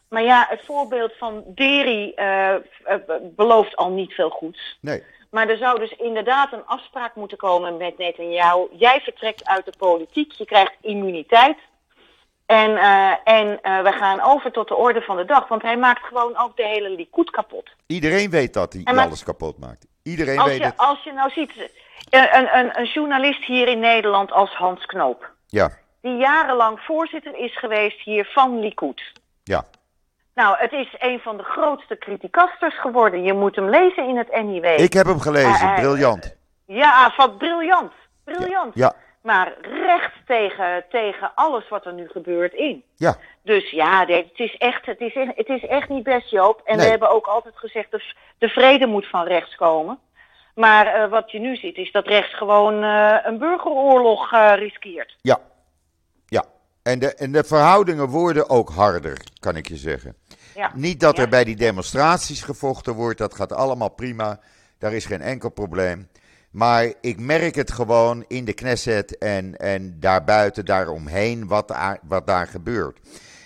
[0.10, 2.56] Maar ja, het voorbeeld van Deri eh,
[3.22, 4.78] belooft al niet veel goeds.
[4.82, 5.04] Nee.
[5.36, 8.68] Maar er zou dus inderdaad een afspraak moeten komen met Netanyahu.
[8.72, 11.58] Jij vertrekt uit de politiek, je krijgt immuniteit.
[12.46, 15.48] En, eh, en eh, we gaan over tot de orde van de dag.
[15.48, 17.70] Want hij maakt gewoon ook de hele Likud kapot.
[17.88, 19.88] Iedereen weet dat hij maar- alles kapot maakt.
[20.04, 20.78] Iedereen Als weet je, het.
[20.78, 21.52] als je nou ziet,
[22.10, 25.30] een, een- een, een journalist hier in Nederland als Hans Knoop.
[25.48, 25.70] Ja,
[26.02, 29.02] Die jarenlang voorzitter is geweest hier van Likud.
[29.44, 29.66] ja.
[30.36, 33.24] Nou, het is een van de grootste criticasters geworden.
[33.24, 34.66] Je moet hem lezen in het NIW.
[34.66, 36.36] Ik heb hem gelezen, Eh, eh, briljant.
[36.66, 37.92] Ja, van briljant.
[38.24, 38.76] Briljant.
[38.76, 42.84] Ja, Maar recht tegen, tegen alles wat er nu gebeurt in.
[42.96, 43.16] ja.
[43.44, 46.62] Dus ja, het is echt, het is, echt- het is echt niet best, Joop.
[46.64, 46.86] En Nee.
[46.86, 48.04] we hebben ook altijd gezegd, de,
[48.38, 50.00] de vrede moet van rechts komen.
[50.56, 55.16] Maar eh, wat je nu ziet, is dat rechts gewoon een burgeroorlog riskeert.
[55.22, 55.38] Ja.
[56.86, 60.16] En de, en de verhoudingen worden ook harder, kan ik je zeggen.
[60.56, 60.72] Ja.
[60.76, 61.24] Niet dat Ja.
[61.24, 64.40] er bij die demonstraties gevochten wordt, dat gaat allemaal prima.
[64.78, 66.08] Daar is geen enkel probleem.
[66.52, 72.28] Maar ik merk het gewoon in de Knesset en, en daarbuiten, daaromheen, wat daar, wat
[72.28, 73.00] daar gebeurt.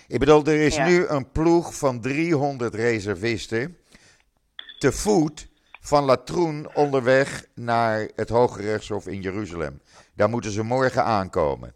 [0.08, 0.86] Ik bedoel, er is Ja.
[0.86, 3.76] nu een ploeg van 300 reservisten
[4.78, 5.48] te voet
[5.80, 9.80] van Latroen onderweg naar het Hoge Rechtshof in Jeruzalem.
[10.14, 11.74] Daar moeten ze morgen aankomen.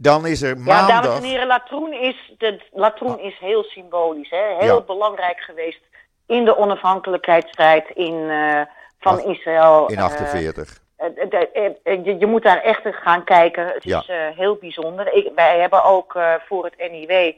[0.00, 1.02] Dan is er Ja, maandag...
[1.02, 4.30] dames en heren, Latroen is, de, Latroen is heel symbolisch.
[4.30, 4.56] Hè?
[4.58, 4.80] Heel Ja.
[4.80, 5.80] belangrijk geweest
[6.26, 8.60] in de onafhankelijkheidsstrijd in, eh,
[9.00, 9.86] van Ach, Israël.
[9.88, 10.80] in eh, 48.
[10.96, 11.06] Eh,
[11.52, 13.66] eh, je, je moet daar echt gaan kijken.
[13.66, 13.98] Het Ja.
[14.00, 15.12] is heel bijzonder.
[15.12, 17.32] Ik, wij hebben ook voor het NIW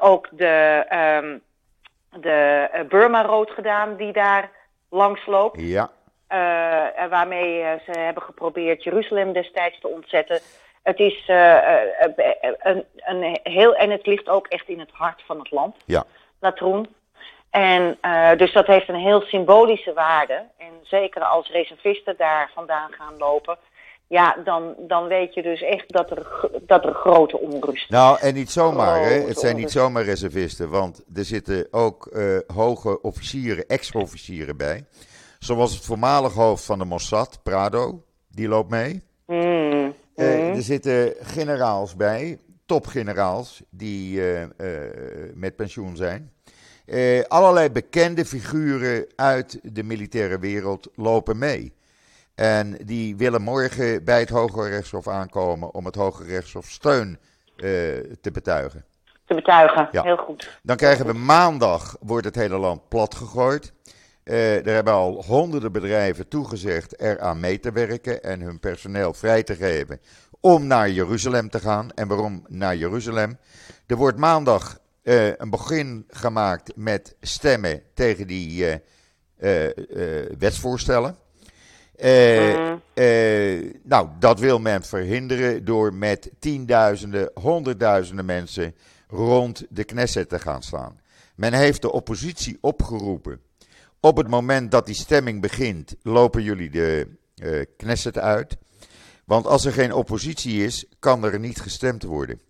[0.00, 1.36] ook de, ehm
[2.20, 4.50] de Burma Road gedaan die daar
[4.90, 5.60] langs loopt.
[5.60, 5.90] Ja,
[7.10, 10.40] waarmee ze hebben geprobeerd Jeruzalem destijds te ontzetten.
[10.88, 14.90] Het is eh, eh, eh, een, een heel, en het ligt ook echt in het
[14.92, 15.76] hart van het land.
[15.84, 16.04] ja.
[16.40, 16.86] Latroen.
[17.50, 17.98] En
[18.36, 20.44] dus dat heeft een heel symbolische waarde.
[20.58, 23.58] En zeker als reservisten daar vandaan gaan lopen,
[24.06, 28.34] ja, dan, dan weet je dus echt dat er, dat er grote onrust Nou, en
[28.34, 29.20] niet zomaar, hè.
[29.20, 32.10] Het zijn niet zomaar reservisten, want er zitten ook
[32.54, 34.84] hoge officieren, ex-officieren bij.
[35.38, 39.02] Zoals het voormalig hoofd van de Mossad, Prado, die loopt mee.
[39.26, 44.50] Hmm, Eh, er zitten generaals bij, topgeneraals, die eh, eh,
[45.34, 46.32] met pensioen zijn.
[47.28, 51.72] Allerlei bekende figuren uit de militaire wereld lopen mee.
[52.34, 57.18] En die willen morgen bij het Hoge Rechtshof aankomen om het Hoge Rechtshof steun
[57.56, 58.84] te betuigen.
[59.26, 59.88] te betuigen.
[59.92, 60.02] Ja.
[60.02, 60.58] Heel goed.
[60.62, 63.72] Dan krijgen we maandag, wordt het hele land plat gegooid.
[64.28, 69.42] Eh, er hebben al honderden bedrijven toegezegd eraan mee te werken en hun personeel vrij
[69.42, 70.00] te geven
[70.40, 71.90] om naar Jeruzalem te gaan.
[71.94, 73.38] En waarom naar Jeruzalem?
[73.86, 79.66] Er wordt maandag eh, een begin gemaakt met stemmen tegen die eh,
[80.38, 81.16] wetsvoorstellen.
[81.98, 82.78] Mhm.
[83.82, 88.74] nou, dat wil men verhinderen door met tienduizenden, honderdduizenden mensen
[89.06, 91.00] rond de Knesset te gaan staan.
[91.34, 93.46] Men heeft de oppositie opgeroepen.
[94.00, 98.56] Op het moment dat die stemming begint, lopen jullie de eh, Knesset uit.
[99.24, 102.40] Want als er geen oppositie is, kan er niet gestemd worden.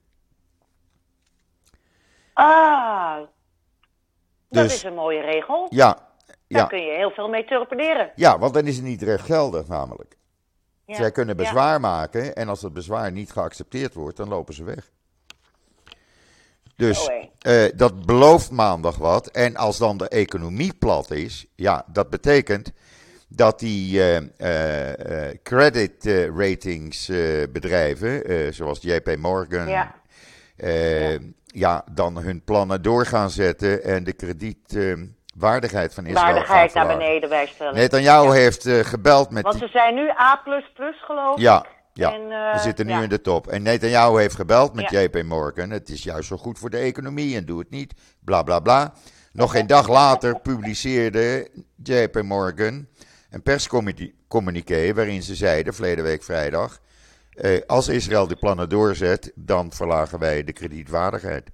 [2.32, 3.16] Ah,
[4.48, 5.66] dat Dus- is een mooie regel.
[5.70, 5.92] Ja,
[6.26, 8.12] Daar ja, kun je heel veel mee torpederen.
[8.14, 10.16] ja want dan is het niet rechtgeldig namelijk.
[10.86, 10.94] Ja.
[10.94, 11.42] Zij kunnen Ja.
[11.42, 14.90] bezwaar maken en als het bezwaar niet geaccepteerd wordt, dan lopen ze weg.
[16.78, 19.26] Dus Oh, eh, dat belooft maandag wat.
[19.26, 22.72] En als dan de economie plat is, ja, dat betekent
[23.28, 26.04] dat die eh, credit
[26.36, 27.06] ratings
[27.52, 29.94] bedrijven, zoals JP Morgan, Ja.
[31.46, 31.84] ja.
[31.92, 37.74] dan hun plannen door gaan zetten en de kredietwaardigheid van Israël Waardigheid naar beneden bijstellen.
[37.74, 40.40] Netanyahu heeft eh, gebeld met Want ze zijn nu A++
[41.06, 41.42] geloof ik.
[41.42, 41.64] Ja,
[41.98, 42.12] ja.
[42.12, 43.02] En, eh, we zitten nu ja.
[43.02, 43.46] in de top.
[43.46, 45.00] En Netanyahu heeft gebeld met Ja.
[45.00, 45.70] JP Morgan.
[45.70, 47.94] Het is juist zo goed voor de economie en doe het niet.
[48.24, 48.92] Bla bla bla.
[49.32, 51.50] Nog geen dag later publiceerde
[51.82, 52.86] JP Morgan
[53.30, 56.80] een perscommuniqué waarin ze zeiden, verleden week vrijdag,
[57.34, 61.50] eh, als Israël die plannen doorzet, dan verlagen wij de kredietwaardigheid.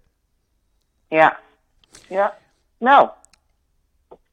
[1.09, 1.39] Ja.
[2.09, 2.37] Ja.
[2.79, 3.09] Nou,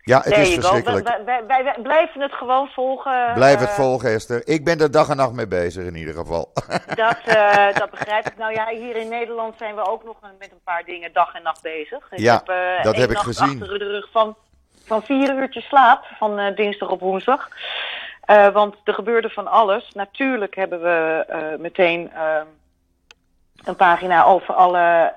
[0.04, 1.08] Ja, het is verschrikkelijk.
[1.08, 3.34] Wij, wij, wij- wij blijven het gewoon volgen.
[3.34, 4.48] Blijf het eh, volgen, Esther.
[4.48, 6.52] Ik ben er dag en nacht mee bezig in ieder geval.
[6.96, 8.38] Dat, eh, dat begrijp ik.
[8.38, 11.44] Nou ja, hier in Nederland zijn we ook nog met een paar dingen dag en
[11.44, 12.12] nacht bezig.
[12.12, 13.62] Ik Ja, heb, eh, dat heb ik gezien.
[13.62, 14.36] achter de rug van,
[14.86, 17.48] van vier uurtjes slaap, van dinsdag op woensdag.
[18.54, 19.92] Want er gebeurde van alles.
[19.94, 21.26] Natuurlijk hebben we
[21.60, 22.36] meteen eh,
[23.64, 25.14] een pagina over alle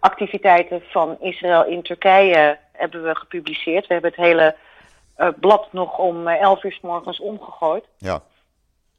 [0.00, 3.86] activiteiten van Israël in Turkije hebben we gepubliceerd.
[3.86, 4.56] We hebben het hele
[5.16, 7.84] eh, blad nog om eh, 11 uur s morgens omgegooid.
[7.98, 8.22] ja,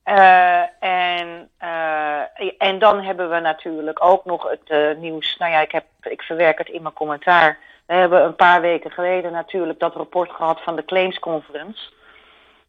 [0.04, 2.22] Eh, en, eh,
[2.58, 5.38] en dan hebben we natuurlijk ook nog het eh, nieuws.
[5.38, 7.58] Nou ja, ik, heb, ik verwerk het in mijn commentaar.
[7.86, 11.92] We hebben een paar weken geleden natuurlijk dat rapport gehad van de Claims Conference.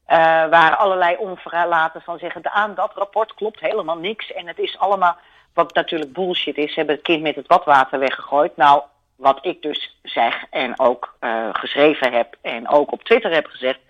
[0.07, 4.33] Eh, waar allerlei onverlaten van zeggen, aan dat rapport klopt helemaal niks.
[4.33, 5.17] En het is allemaal,
[5.55, 8.57] wat natuurlijk bullshit is, ze hebben het kind met het badwater weggegooid.
[8.57, 8.83] Nou,
[9.23, 13.81] wat ik dus zeg en ook eh, geschreven heb en ook op Twitter heb gezegd.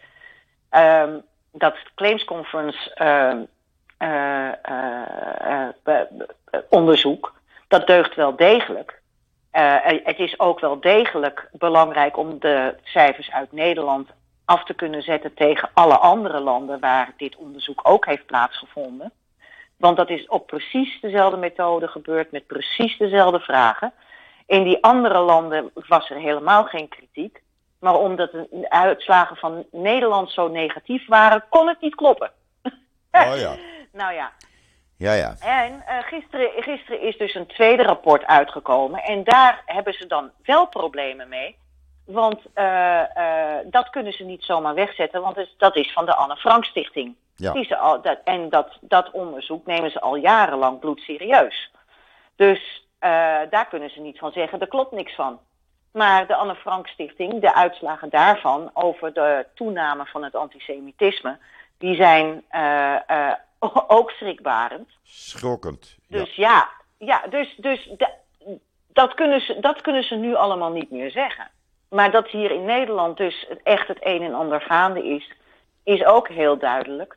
[0.68, 1.18] ehm,
[1.52, 3.42] dat Claims Conference ehm,
[3.96, 4.52] eh,
[5.82, 6.04] eh,
[6.68, 7.34] onderzoek,
[7.68, 9.00] dat deugt wel degelijk.
[9.50, 14.08] Het is ook wel degelijk belangrijk om de cijfers uit Nederland
[14.44, 19.12] af te kunnen zetten tegen alle andere landen waar dit onderzoek ook heeft plaatsgevonden.
[19.76, 23.92] Want dat is op precies dezelfde methode gebeurd met precies dezelfde vragen.
[24.52, 27.42] In die andere landen was er helemaal geen kritiek.
[27.78, 32.30] Maar omdat de uitslagen van Nederland zo negatief waren, kon het niet kloppen.
[33.10, 33.54] Oh ja.
[33.92, 34.32] Nou ja,
[34.96, 35.34] ja, ja.
[35.40, 39.02] en eh, gisteren, gisteren is dus een tweede rapport uitgekomen.
[39.02, 41.56] En daar hebben ze dan wel problemen mee.
[42.04, 46.36] Want eh, eh, dat kunnen ze niet zomaar wegzetten, want dat is van de Anne
[46.36, 47.14] Frank Stichting.
[47.36, 47.52] Ja.
[47.52, 51.70] Die ze al, dat, en dat, dat onderzoek nemen ze al jarenlang bloedserieus.
[52.36, 52.81] Dus
[53.50, 55.40] daar kunnen ze niet van zeggen, er klopt niks van.
[55.92, 61.38] Maar de Anne Frank Stichting, de uitslagen daarvan over de toename van het antisemitisme,
[61.78, 63.32] die zijn eh, eh,
[63.86, 64.88] ook schrikbarend.
[65.02, 65.96] Schokkend.
[66.06, 66.18] Ja.
[66.18, 68.14] Dus ja, ja dus, dus da-
[68.86, 71.50] dat, kunnen ze, dat kunnen ze nu allemaal niet meer zeggen.
[71.88, 75.32] Maar dat hier in Nederland dus echt het een en ander gaande is,
[75.84, 77.16] is ook heel duidelijk.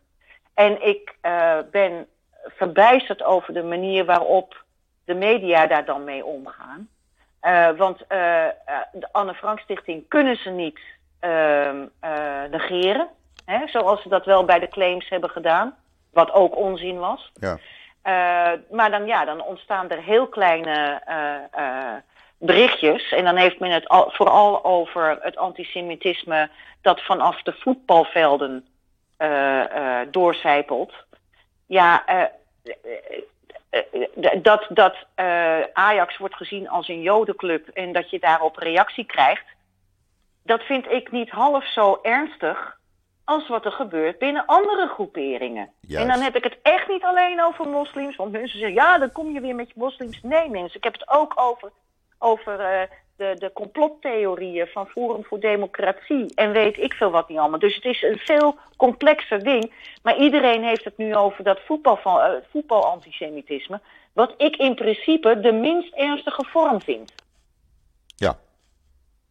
[0.53, 2.07] En ik eh, ben
[2.45, 4.63] verbijsterd over de manier waarop
[5.05, 6.89] de media daar dan mee omgaan.
[7.39, 8.51] Eh, want eh, eh,
[8.91, 10.79] de Anne Frank Stichting kunnen ze niet
[11.19, 13.07] ehm, eh, negeren.
[13.45, 15.75] Hè, zoals ze dat wel bij de claims hebben gedaan.
[16.11, 17.31] Wat ook onzin was.
[17.33, 17.57] Ja.
[18.71, 21.01] Maar dan, ja, dan ontstaan er heel kleine
[22.37, 23.11] berichtjes.
[23.11, 26.49] En dan heeft men het al, vooral over het antisemitisme
[26.81, 28.65] dat vanaf de voetbalvelden
[29.17, 30.93] eh, doorcijpelt.
[31.65, 32.03] Ja,
[34.41, 39.45] dat, dat eh, Ajax wordt gezien als een jodenclub en dat je daarop reactie krijgt.
[40.43, 42.77] Dat vind ik niet half zo ernstig
[43.23, 45.69] als wat er gebeurt binnen andere groeperingen.
[45.79, 46.03] Juist.
[46.03, 48.15] En dan heb ik het echt niet alleen over moslims.
[48.15, 50.21] Want mensen zeggen, ja, dan kom je weer met je moslims.
[50.21, 51.71] Nee, mensen, ik heb het ook over,
[52.17, 56.31] over eh, de, de complottheorieën van Forum voor Democratie.
[56.35, 57.59] En weet ik veel wat niet allemaal.
[57.59, 59.73] Dus het is een veel complexer ding.
[60.03, 63.81] Maar iedereen heeft het nu over dat voetbal van, eh, voetbalantisemitisme.
[64.13, 67.13] Wat ik in principe de minst ernstige vorm vind.
[68.15, 68.37] Ja.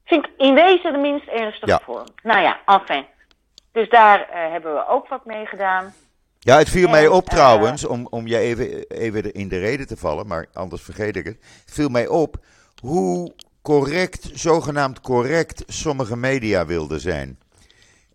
[0.05, 1.81] Vind ik in wezen de minst ernstige Ja.
[1.85, 2.07] vorm.
[2.23, 3.07] Nou ja, enfin.
[3.73, 5.95] Dus daar eh, hebben we ook wat mee gedaan.
[6.39, 9.87] Ja, het viel mij op eh, trouwens, om, om je even, even in de reden
[9.87, 11.37] te vallen, maar anders vergeet ik het.
[11.65, 12.37] Het viel mij op
[12.81, 13.33] hoe
[13.65, 17.39] correct, zogenaamd correct, sommige media wilden zijn.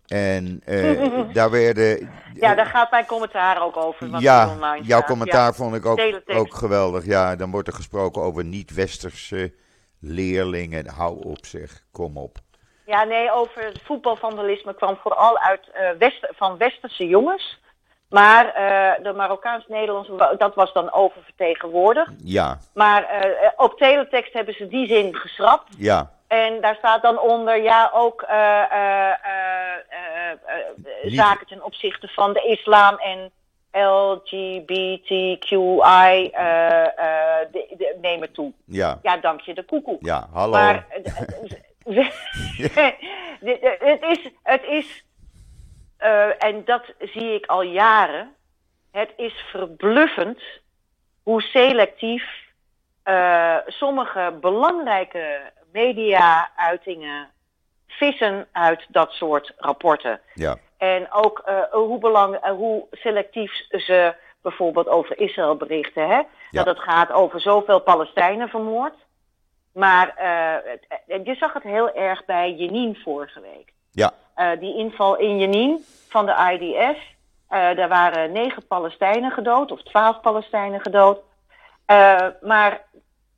[0.06, 2.10] En eh, daar werden.
[2.34, 4.10] Ja, daar gaat mijn commentaar ook over.
[4.10, 5.06] wat Ja, online jouw staat.
[5.10, 5.52] commentaar Ja.
[5.52, 7.04] vond ik ook, ook geweldig.
[7.04, 9.54] Ja, dan wordt er gesproken over niet-westerse
[10.00, 10.88] leerlingen.
[10.88, 12.38] Hou op zeg, kom op.
[12.86, 17.60] Ja, nee, over het voetbalvandalisme kwam vooral uit West, van westerse jongens.
[18.10, 22.12] Maar uh, de Marokkaans-Nederlandse, dat was dan oververtegenwoordigd.
[22.24, 22.58] Ja.
[22.74, 25.74] Maar uh, op teletext hebben ze die zin geschrapt.
[25.78, 26.10] Ja.
[26.28, 28.62] En daar staat dan onder, ja, ook uh,
[31.02, 33.30] zaken ten opzichte van de islam en
[33.72, 35.50] LGBTQI
[38.00, 38.52] neem het toe.
[38.64, 38.98] Ja.
[39.02, 39.96] Ja, dank je de koekoe.
[40.00, 40.52] Ja, hallo.
[40.52, 40.86] Maar
[43.80, 45.04] het is, het is
[46.02, 48.34] uh, en dat zie ik al jaren.
[48.90, 50.42] Het is verbluffend
[51.22, 52.24] hoe selectief
[53.04, 55.40] uh, sommige belangrijke
[55.72, 57.28] media-uitingen
[57.86, 60.20] vissen uit dat soort rapporten.
[60.34, 60.56] Ja.
[60.78, 66.08] En ook uh, hoe, belang, hoe selectief ze bijvoorbeeld over Israël berichten.
[66.08, 66.22] Hè?
[66.50, 66.62] Ja.
[66.62, 68.94] Dat het gaat over zoveel Palestijnen vermoord.
[69.72, 70.14] Maar
[71.06, 73.72] je zag het heel erg bij Jenin vorige week.
[73.92, 74.10] Ja.
[74.36, 76.98] Uh, die inval in Jenin van de IDF.
[77.50, 81.18] Uh, daar waren negen Palestijnen gedood, of twaalf Palestijnen gedood.
[81.86, 82.80] Uh, maar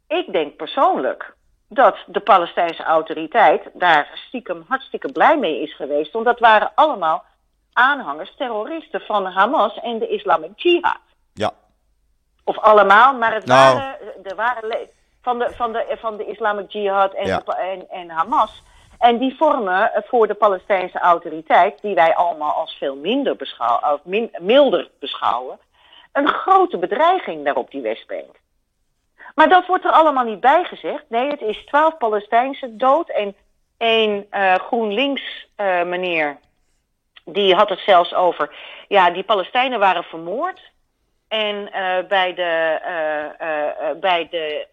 [0.09, 1.35] ik denk persoonlijk
[1.69, 6.13] dat de Palestijnse autoriteit daar stiekem hartstikke blij mee is geweest.
[6.13, 7.25] Want dat waren allemaal
[7.73, 10.99] aanhangers, terroristen van Hamas en de Islamic Jihad.
[11.33, 11.51] Ja.
[12.45, 13.75] Of allemaal, maar het Nou.
[13.77, 14.89] waren, er waren
[15.23, 17.39] van de, van, de, van de Islamic Jihad en, Ja.
[17.45, 18.63] de- en, en Hamas.
[19.03, 24.01] En die vormen voor de Palestijnse autoriteit, die wij allemaal als veel minder beschouwen, of
[24.41, 25.59] milder beschouwen,
[26.13, 28.37] een grote bedreiging daar op die Westbank.
[29.35, 31.05] Maar dat wordt er allemaal niet bij gezegd.
[31.09, 33.35] Nee, het is twaalf Palestijnse dood en
[33.79, 36.39] één eh, GroenLinks eh, meneer,
[37.25, 38.55] die had het zelfs over,
[38.89, 40.61] ja, die Palestijnen waren vermoord.
[41.29, 42.81] En eh, bij de,
[44.01, 44.67] bij de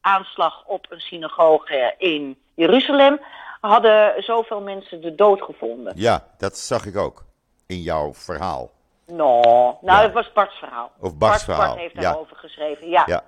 [0.00, 3.20] aanslag op een synagoge in Jeruzalem
[3.68, 5.92] hadden zoveel mensen de dood gevonden.
[5.96, 7.24] Ja, dat zag ik ook
[7.66, 8.70] in jouw verhaal.
[9.06, 10.02] No, nou, Ja.
[10.02, 10.90] het was Bart's verhaal.
[11.00, 12.00] Of Bart's Bart, verhaal, Bart heeft ja.
[12.00, 13.02] daarover geschreven, ja.
[13.06, 13.22] Ja.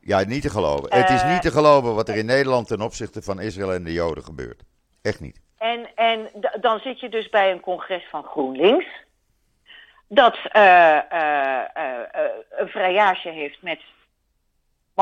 [0.00, 0.94] Ja, niet te geloven.
[0.98, 3.84] het is Eh, niet te geloven wat er in Nederland ten opzichte van Israël en
[3.84, 4.62] de Joden gebeurt.
[5.02, 5.40] Echt niet.
[5.58, 6.28] En, en
[6.60, 8.86] dan zit je dus bij een congres van GroenLinks.
[10.08, 13.80] Dat eh, eh, eh, eh, een vrijage heeft met,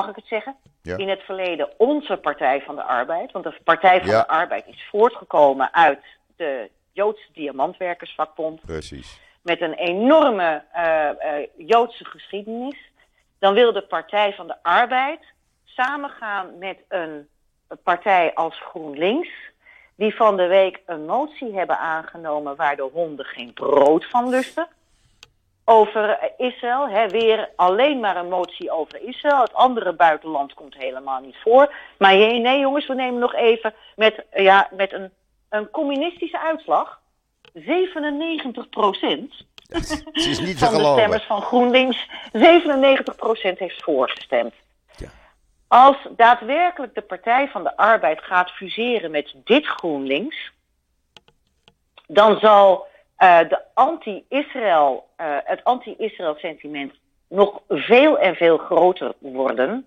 [0.01, 0.57] mag ik het zeggen?
[0.83, 0.97] Ja.
[0.97, 3.33] In het verleden onze Partij van de Arbeid.
[3.33, 4.21] Want de Partij van Ja.
[4.21, 6.05] de Arbeid is voortgekomen uit
[6.37, 8.61] de Joodse Diamantwerkersvakbond.
[8.61, 9.21] Precies.
[9.43, 12.77] Met een enorme eh, eh, Joodse geschiedenis.
[13.39, 15.21] Dan wil de Partij van de Arbeid
[15.65, 17.29] samengaan met een
[17.83, 19.29] partij als GroenLinks.
[19.97, 24.69] Die van de week een motie hebben aangenomen waar de honden geen brood van lusten.
[25.71, 26.89] Over Israël.
[26.89, 29.41] Hè, weer alleen maar een motie over Israël.
[29.41, 31.75] Het andere buitenland komt helemaal niet voor.
[31.99, 35.11] Maar nee, nee jongens, we nemen nog even met, eh, ja, met een,
[35.49, 37.01] een communistische uitslag.
[37.53, 44.55] 97 procent Het is niet van de stemmers van GroenLinks, 97% heeft voorgestemd.
[44.97, 45.09] Ja.
[45.66, 50.53] Als daadwerkelijk de Partij van de Arbeid gaat fuseren met dit GroenLinks,
[52.07, 52.87] dan zal
[53.19, 56.93] de anti-Israël, eh, het anti-Israël sentiment
[57.29, 59.87] nog veel en veel groter worden.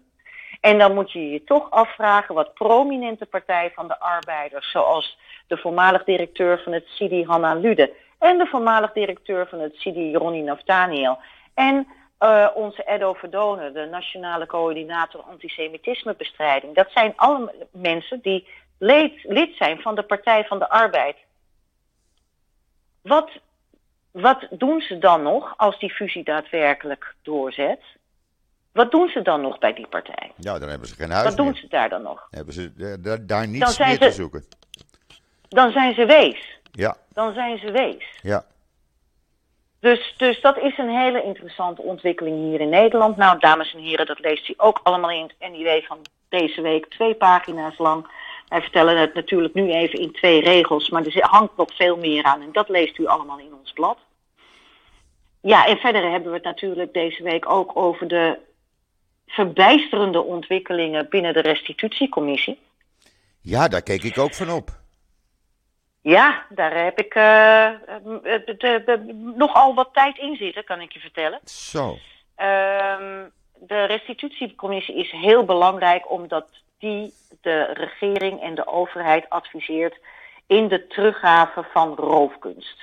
[0.62, 5.18] En dan moet je je toch afvragen wat prominente Partij van de Arbeiders, zoals
[5.48, 10.16] de voormalig directeur van het CIDI Hanna Lude en de voormalig directeur van het CIDI
[10.16, 11.18] Ronnie Naftaniel
[11.54, 16.76] en eh, onze Edo Verdone, de nationale coördinator antisemitismebestrijding.
[16.76, 21.16] Dat zijn alle mensen die lid zijn van de Partij van de Arbeid.
[23.02, 23.32] Wat,
[24.12, 27.82] wat doen ze dan nog als die fusie daadwerkelijk doorzet?
[28.72, 30.32] Wat doen ze dan nog bij die partij?
[30.38, 32.28] Ja, dan hebben ze geen huis Wat doen ze daar dan nog?
[32.30, 34.46] Hebben ze daar, daar niets meer ze- te zoeken.
[35.50, 36.60] Dan zijn ze wees.
[36.72, 38.20] Ja, Dan zijn ze wees.
[38.22, 38.46] ja.
[39.80, 43.18] Dus, dus dat is een hele interessante ontwikkeling hier in Nederland.
[43.18, 45.98] Nou, dames en heren, dat leest u ook allemaal in het NIW van
[46.30, 46.86] deze week.
[46.90, 48.08] Twee pagina's lang.
[48.52, 52.24] Wij vertellen het natuurlijk nu even in twee regels, maar er hangt nog veel meer
[52.24, 52.42] aan.
[52.42, 53.98] En dat leest u allemaal in ons blad.
[55.42, 58.38] Ja, en verder hebben we het natuurlijk deze week ook over de
[59.28, 62.60] verbijsterende ontwikkelingen binnen de restitutiecommissie.
[63.42, 64.70] Ja, daar keek ik ook van op.
[66.02, 67.70] Ja, daar heb ik eh,
[69.36, 71.40] nogal wat tijd in zitten, kan ik je vertellen.
[71.44, 71.98] Zo.
[72.36, 73.24] Ehm,
[73.54, 76.50] de restitutiecommissie is heel belangrijk omdat
[76.82, 80.00] die de regering en de overheid adviseert
[80.48, 82.82] in de teruggave van roofkunst.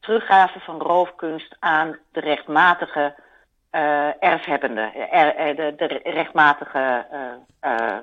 [0.00, 3.14] Teruggave van roofkunst aan de rechtmatige
[3.70, 7.98] eh erfhebbende, er- er- de, de rechtmatige eh, eh,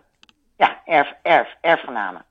[0.57, 2.26] ja, erf, erf, erfgenamen.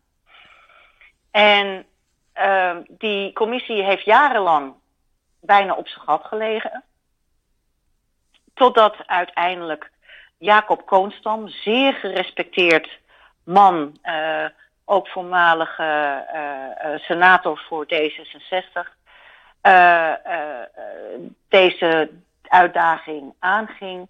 [1.30, 1.87] En
[2.32, 4.74] ehm, die commissie heeft jarenlang
[5.41, 6.82] bijna op zijn gat gelegen.
[8.55, 9.91] Totdat uiteindelijk
[10.45, 12.99] Jacob Koonstam, zeer gerespecteerd
[13.45, 14.45] man, uh,
[14.84, 18.90] ook voormalige uh, senator voor D66,
[21.49, 22.11] deze
[22.42, 24.09] uitdaging aanging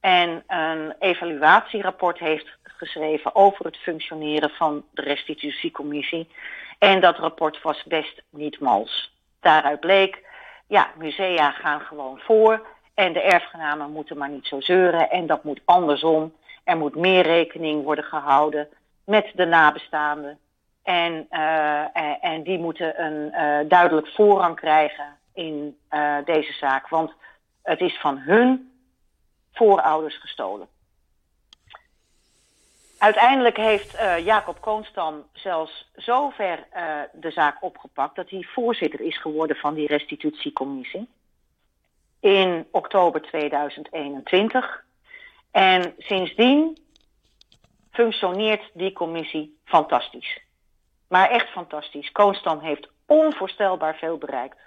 [0.00, 6.28] en een evaluatierapport heeft geschreven over het functioneren van de restitutiecommissie.
[6.78, 9.14] En dat rapport was best niet mals.
[9.40, 10.22] Daaruit bleek,
[10.66, 15.44] ja, musea gaan gewoon voor en de erfgenamen moeten maar niet zo zeuren en dat
[15.44, 16.34] moet andersom.
[16.64, 18.68] Er moet meer rekening worden gehouden
[19.04, 20.38] met de nabestaanden.
[20.82, 25.76] En, uh, en die moeten een uh, duidelijk voorrang krijgen in
[26.24, 26.88] deze zaak.
[26.88, 27.12] Want
[27.62, 28.72] het is van hun
[29.52, 30.68] voorouders gestolen.
[32.98, 39.56] Uiteindelijk heeft Jacob Koonstam zelfs zover uh, de zaak opgepakt dat hij voorzitter is geworden
[39.56, 41.08] van die restitutiecommissie
[42.24, 44.84] in oktober 2021.
[45.50, 46.78] En sindsdien
[47.90, 50.40] functioneert die commissie fantastisch.
[51.08, 52.12] Maar echt fantastisch.
[52.12, 54.58] Koonstam heeft onvoorstelbaar veel bereikt.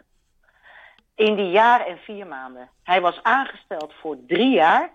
[1.15, 2.69] In die jaar en vier maanden.
[2.83, 4.89] Hij was aangesteld voor drie jaar.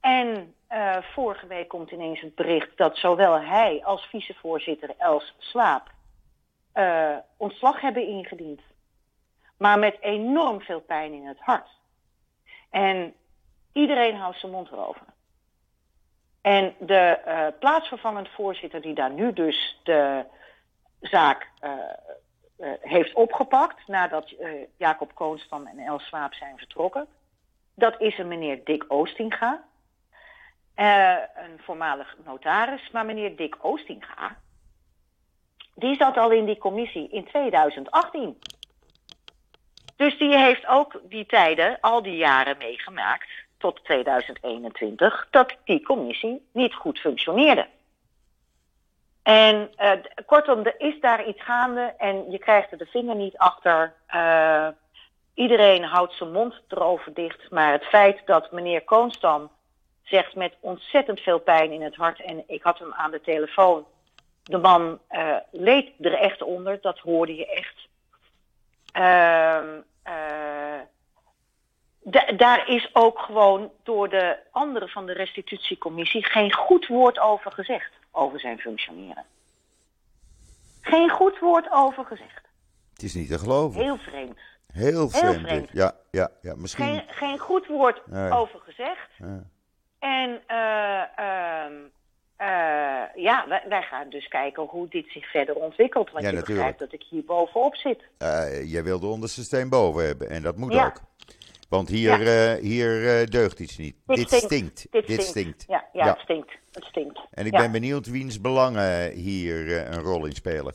[0.00, 5.90] En uh, vorige week komt ineens het bericht dat zowel hij als vicevoorzitter Els Slaap
[6.74, 8.60] uh, ontslag hebben ingediend.
[9.60, 11.68] Maar met enorm veel pijn in het hart.
[12.70, 13.14] En
[13.72, 15.06] iedereen houdt zijn mond erover.
[16.40, 20.24] En de uh, plaatsvervangend voorzitter die daar nu dus de
[21.00, 21.48] zaak
[22.80, 24.34] heeft opgepakt nadat
[24.76, 27.08] Jacob Koonstam en Els Slaap zijn vertrokken,
[27.74, 29.64] dat is een meneer Dick Oostinga.
[30.74, 34.36] Een voormalig notaris, maar meneer Dick Oostinga,
[35.74, 38.38] die zat al in die commissie in 2018.
[40.00, 43.28] Dus die heeft ook die tijden, al die jaren meegemaakt,
[43.58, 47.66] tot 2021, dat die commissie niet goed functioneerde.
[49.22, 49.92] En uh,
[50.26, 53.94] kortom, er is daar iets gaande en je krijgt er de vinger niet achter.
[54.14, 54.68] Uh,
[55.34, 59.50] iedereen houdt zijn mond erover dicht, maar het feit dat meneer Koonstam
[60.02, 62.22] zegt met ontzettend veel pijn in het hart.
[62.22, 63.86] En ik had hem aan de telefoon.
[64.42, 67.88] De man uh, leed er echt onder, dat hoorde je echt.
[70.06, 70.80] Uh,
[72.36, 77.92] daar is ook gewoon door de anderen van de restitutiecommissie geen goed woord over gezegd,
[78.10, 79.24] over zijn functioneren.
[80.80, 82.48] Geen goed woord over gezegd.
[82.92, 83.80] Het is niet te geloven.
[83.80, 84.38] Heel vreemd.
[84.72, 85.34] Heel vreemd.
[85.36, 85.68] Heel vreemd.
[85.72, 86.84] Ja, ja, ja, misschien.
[86.84, 88.30] Geen, geen goed woord nee.
[88.30, 89.08] over gezegd.
[89.18, 89.42] Ja.
[89.98, 91.84] En uh, uh,
[92.40, 92.46] uh,
[93.14, 96.10] ja, wij, wij, gaan dus kijken hoe dit zich verder ontwikkelt.
[96.10, 96.68] Want ja, je natuurlijk.
[96.68, 98.02] begrijpt dat ik hier bovenop zit.
[98.64, 100.86] jij wil de onderste steen boven hebben en dat moet ja.
[100.86, 101.00] ook.
[101.68, 102.56] Want hier, ja.
[102.56, 103.96] hier deugt iets niet.
[104.06, 104.44] Dit, dit stinkt.
[104.44, 104.86] stinkt.
[104.90, 105.28] Dit, dit stinkt.
[105.28, 105.64] stinkt.
[105.68, 106.50] Ja, ja, het stinkt.
[106.72, 107.20] Het stinkt.
[107.30, 110.74] En ik ben benieuwd wiens belangen hier een rol in spelen.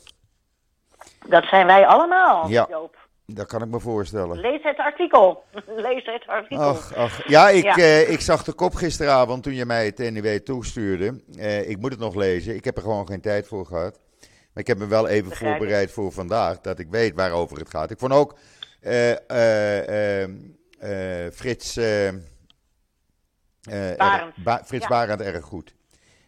[1.28, 2.66] Dat zijn wij allemaal, ja.
[2.70, 3.05] Joop.
[3.26, 4.40] Dat kan ik me voorstellen.
[4.40, 5.44] Lees het artikel.
[5.86, 6.64] Lees het artikel.
[6.64, 7.28] Ach, ach.
[7.28, 7.76] Ja, ik, ja.
[7.78, 11.20] Uh, ik zag de kop gisteravond toen je mij het NIW toestuurde.
[11.36, 12.54] Uh, ik moet het nog lezen.
[12.54, 13.98] Ik heb er gewoon geen tijd voor gehad.
[14.20, 15.94] Maar ik heb me wel even Begrijp voorbereid ik.
[15.94, 16.60] voor vandaag.
[16.60, 17.90] Dat ik weet waarover het gaat.
[17.90, 18.38] Ik vond ook
[18.82, 19.12] uh,
[21.32, 21.74] Frits,
[23.96, 24.34] Barend.
[24.44, 24.88] ba Frits Ja.
[24.88, 25.74] Barend erg goed.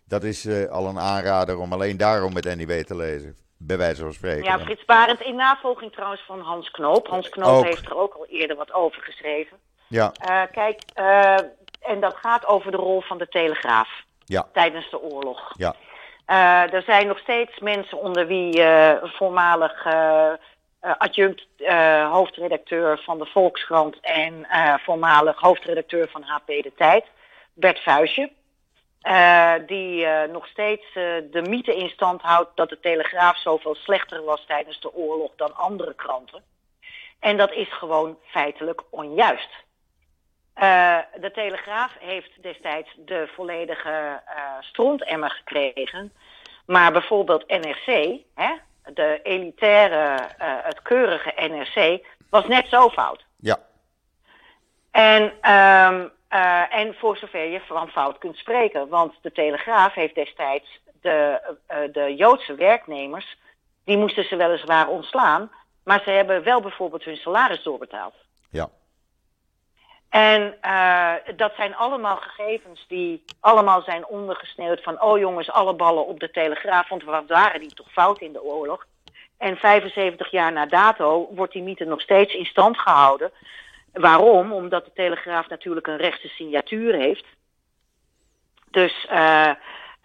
[0.05, 3.37] Dat is al een aanrader om alleen daarom het NIW te lezen.
[3.59, 4.45] Bij wijze van spreken.
[4.45, 7.07] Ja, Frits Barend in navolging trouwens van Hans Knoop.
[7.07, 7.65] Hans Knoop Ook.
[7.65, 9.57] heeft er ook al eerder wat over geschreven.
[9.89, 11.35] Ja, Uh, kijk, uh,
[11.81, 13.89] en dat gaat over de rol van de Telegraaf
[14.25, 15.53] ja, tijdens de oorlog.
[15.57, 15.75] ja.
[16.31, 18.63] Uh, er zijn nog steeds mensen onder wie
[19.03, 19.87] voormalig
[20.81, 21.47] adjunct
[22.11, 24.47] hoofdredacteur van de Volkskrant en
[24.85, 27.05] voormalig hoofdredacteur van HP De Tijd,
[27.55, 28.31] Bert Vuijsje.
[29.03, 33.75] Uh, die uh, nog steeds uh, de mythe in stand houdt dat de Telegraaf zoveel
[33.75, 36.43] slechter was tijdens de oorlog dan andere kranten.
[37.21, 39.51] En dat is gewoon feitelijk onjuist.
[41.15, 44.23] de Telegraaf heeft destijds de volledige
[44.61, 46.13] strontemmer gekregen.
[46.67, 48.55] Maar bijvoorbeeld NRC, hè,
[48.93, 53.25] de elitaire, het keurige NRC, was net zo fout.
[53.37, 53.59] Ja.
[54.91, 58.89] En um, uh, en voor zover je van fout kunt spreken.
[58.89, 63.37] Want de Telegraaf heeft destijds de, uh, de Joodse werknemers,
[63.85, 65.51] die moesten ze weliswaar ontslaan,
[65.85, 68.15] maar ze hebben wel bijvoorbeeld hun salaris doorbetaald.
[68.51, 68.69] Ja.
[70.09, 76.07] En uh, dat zijn allemaal gegevens die allemaal zijn ondergesneeuwd van, oh jongens, alle ballen
[76.07, 78.87] op de Telegraaf, want wat waren die toch fout in de oorlog?
[79.37, 83.31] En 75 jaar na dato wordt die mythe nog steeds in stand gehouden.
[84.01, 84.53] Waarom?
[84.53, 87.25] Omdat de Telegraaf natuurlijk een rechtse signatuur heeft.
[88.71, 89.51] Dus uh,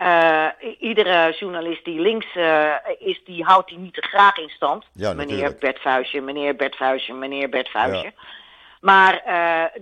[0.02, 0.48] uh,
[0.80, 4.86] iedere journalist die links uh, is, die houdt die mythe graag in stand.
[4.94, 5.56] Ja, meneer.
[5.60, 8.14] Bert Vuijsje, meneer Bert Vuijsje, meneer Bert Vuijsje.
[8.82, 9.24] Maar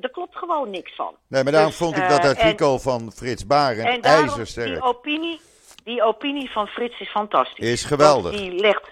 [0.02, 1.16] er klopt gewoon niks van.
[1.28, 4.30] Nee, maar daarom Dus, vond ik dat eh, artikel van Frits Barend En daarom, die
[4.30, 4.86] ijzersterk.
[4.86, 5.42] opinie,
[5.84, 7.68] die opinie van Frits is fantastisch.
[7.68, 8.32] Is geweldig.
[8.32, 8.92] Want die legt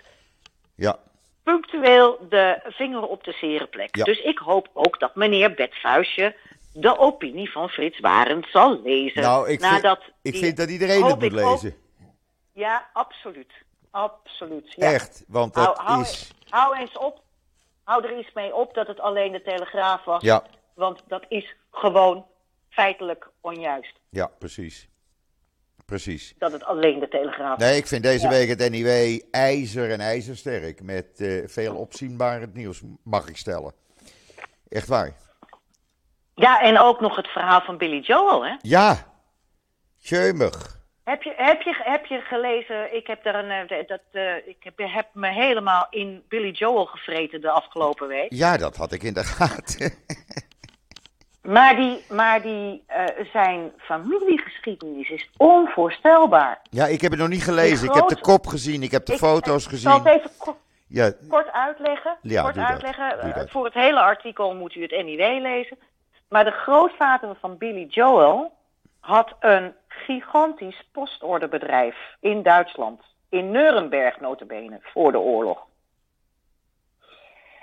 [0.76, 0.99] Ja,
[1.54, 3.95] punctueel de vinger op de zere plek.
[3.95, 4.04] Ja.
[4.04, 6.36] Dus ik hoop ook dat meneer Bert Vuijsje
[6.74, 9.22] de opinie van Frits Barend zal lezen.
[9.22, 9.86] nou, ik, vind,
[10.22, 11.76] ik die- vind dat iedereen het moet ook- lezen.
[12.54, 13.52] Ja, absoluut.
[13.91, 14.74] Absoluut.
[14.76, 14.91] Ja.
[14.93, 16.32] Echt, want Hou, dat hou, is...
[16.50, 17.22] hou eens op.
[17.84, 20.22] Hou er eens mee op dat het alleen de Telegraaf was.
[20.24, 20.43] Ja,
[20.74, 22.26] Want dat is gewoon
[22.70, 23.93] feitelijk onjuist.
[24.10, 24.88] ja, precies.
[25.89, 26.33] Precies.
[26.37, 27.67] Dat het alleen de Telegraaf was.
[27.67, 28.29] Nee, ik vind deze Ja.
[28.29, 30.81] week het NIW ijzer en ijzersterk.
[30.81, 33.73] Met eh, veel opzienbaar het nieuws, mag ik stellen.
[34.69, 35.13] Echt waar.
[36.35, 38.55] Ja, en ook nog het verhaal van Billy Joel, hè?
[38.61, 38.97] Ja,
[39.97, 40.77] jeumig.
[41.03, 42.95] Heb je, heb je, heb je gelezen?
[42.95, 46.85] Ik heb, daar een, eh, dat, eh, ik heb, heb me helemaal in Billy Joel
[46.85, 48.33] gevreten de afgelopen week.
[48.33, 49.93] Ja, dat had ik in de gaten.
[51.41, 56.61] Maar die, maar die eh, zijn familiegeschiedenis is onvoorstelbaar.
[56.69, 57.87] ja, ik heb het nog niet gelezen.
[57.87, 60.17] Ik heb de kop gezien, ik heb de Ik- foto's Ik zal het gezien.
[60.19, 62.17] even ko- Ja, kort uitleggen.
[62.21, 62.65] Ja, kort dat.
[62.65, 63.19] uitleggen.
[63.21, 63.41] Eh.
[63.47, 65.77] Voor het hele artikel moet u het NIW lezen.
[66.29, 68.51] Maar de grootvader van Billy Joel
[68.99, 73.01] had een gigantisch postorderbedrijf in Duitsland.
[73.29, 75.67] In Nuremberg notabene, voor de oorlog.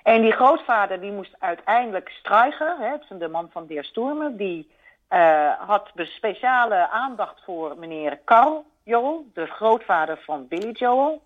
[0.07, 4.70] En die grootvader die moest uiteindelijk Streicher, hè, de man van Der Sturme, die
[5.09, 11.22] eh, had speciale aandacht voor meneer Karl Joel, de grootvader van Billy Joel.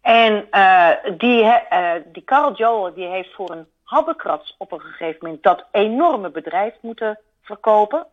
[0.00, 5.18] En eh, die, eh, die Carl Joel die heeft voor een habbekrats op een gegeven
[5.20, 8.06] moment dat enorme bedrijf moeten verkopen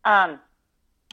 [0.00, 0.40] aan,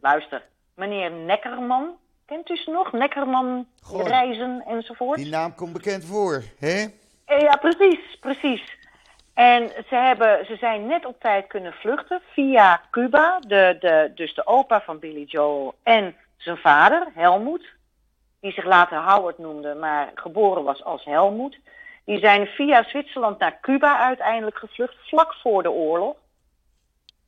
[0.01, 0.43] luister,
[0.73, 1.97] meneer Neckerman.
[2.25, 2.91] Kent u ze nog?
[2.91, 4.07] Neckerman, Goh.
[4.07, 5.17] reizen enzovoort.
[5.17, 7.03] die naam komt bekend voor, hè?
[7.25, 8.77] Eh, Ja, precies, precies.
[9.33, 13.39] En ze, hebben, ze zijn net op tijd kunnen vluchten via Cuba.
[13.39, 17.73] De, de, dus de opa van Billy Joel en zijn vader, Helmoet.
[18.39, 21.59] Die zich later Howard noemde, maar geboren was als Helmoet.
[22.05, 26.15] Die zijn via Zwitserland naar Cuba uiteindelijk gevlucht, vlak voor de oorlog.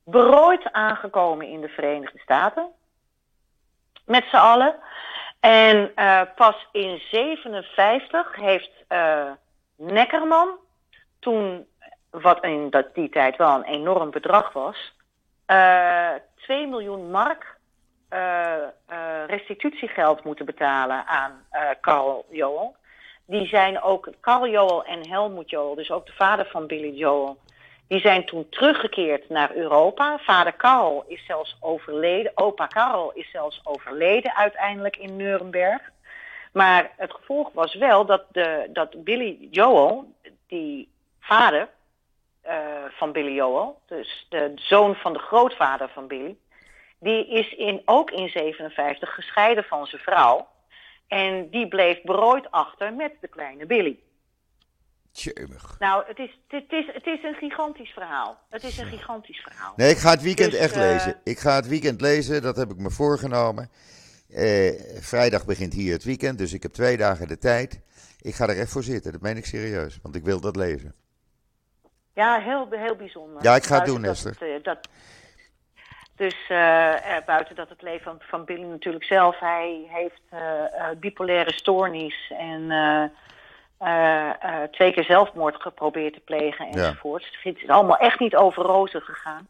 [0.04, 2.66] Berooid aangekomen in de Verenigde Staten.
[4.04, 4.74] Met z'n allen.
[5.40, 9.30] En eh, pas in 57 heeft eh,
[9.78, 10.48] Neckerman,
[11.18, 11.66] toen,
[12.10, 14.94] wat in dat, die tijd wel een enorm bedrag was,
[15.46, 17.56] eh 2 miljoen mark
[18.08, 18.68] eh, eh,
[19.26, 21.44] restitutiegeld moeten betalen aan
[21.80, 22.76] Carl Joel.
[23.26, 27.38] Die zijn ook, Carl Joel en Helmut Joel, dus ook de vader van Billy Joel,
[27.88, 30.18] die zijn toen teruggekeerd naar Europa.
[30.18, 35.90] Vader Karl is zelfs overleden, opa Karl is zelfs overleden uiteindelijk in Nuremberg.
[36.58, 40.14] Maar het gevolg was wel dat, de, dat Billy Joel,
[40.46, 40.88] die
[41.20, 41.68] vader
[42.40, 42.56] eh,
[42.90, 46.36] van Billy Joel, dus de zoon van de grootvader van Billy,
[47.00, 50.48] die is in, ook in 57 gescheiden van zijn vrouw.
[51.06, 53.98] En die bleef berooid achter met de kleine Billy.
[55.12, 55.76] Jeumig.
[55.78, 58.38] Nou, het is, het, is, het is een gigantisch verhaal.
[58.50, 59.72] Het is een gigantisch verhaal.
[59.76, 61.20] Nee, ik ga het weekend Dus, echt eh, lezen.
[61.24, 63.70] Ik ga het weekend lezen, dat heb ik me voorgenomen.
[64.28, 67.80] Eh, vrijdag begint hier het weekend, dus ik heb twee dagen de tijd.
[68.20, 70.94] Ik ga er echt voor zitten, dat meen ik serieus, want ik wil dat lezen.
[72.14, 73.42] Ja, heel, heel bijzonder.
[73.42, 74.30] Ja, ik ga het doen, dat Esther.
[74.30, 74.88] het, eh, dat,
[76.16, 80.22] dus eh, buiten dat het leven van, van Billy natuurlijk zelf, hij heeft
[81.00, 82.68] bipolaire stoornis en
[84.70, 87.38] twee keer zelfmoord geprobeerd te plegen enzovoorts.
[87.42, 89.48] Het is allemaal echt niet over rozen gegaan.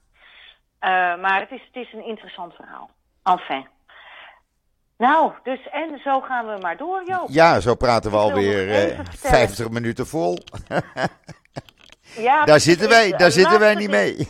[1.21, 2.91] Maar het is, het is een interessant verhaal.
[3.23, 3.67] Enfin.
[4.99, 7.27] Nou, dus en zo gaan we maar door, Joop.
[7.31, 9.37] Ja, zo praten we alweer nog eh, even vertellen.
[9.39, 10.39] 50 minuten vol.
[12.17, 14.17] Ja, Daar zitten wij, daar zitten wij niet mee.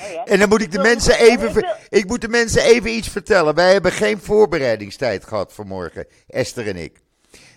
[0.00, 0.22] Nee, hè?
[0.22, 2.90] En dan moet ik de mensen even, ik ver- wil- ik moet de mensen even
[2.90, 3.54] iets vertellen.
[3.54, 7.00] Wij hebben geen voorbereidingstijd gehad vanmorgen, Esther en ik.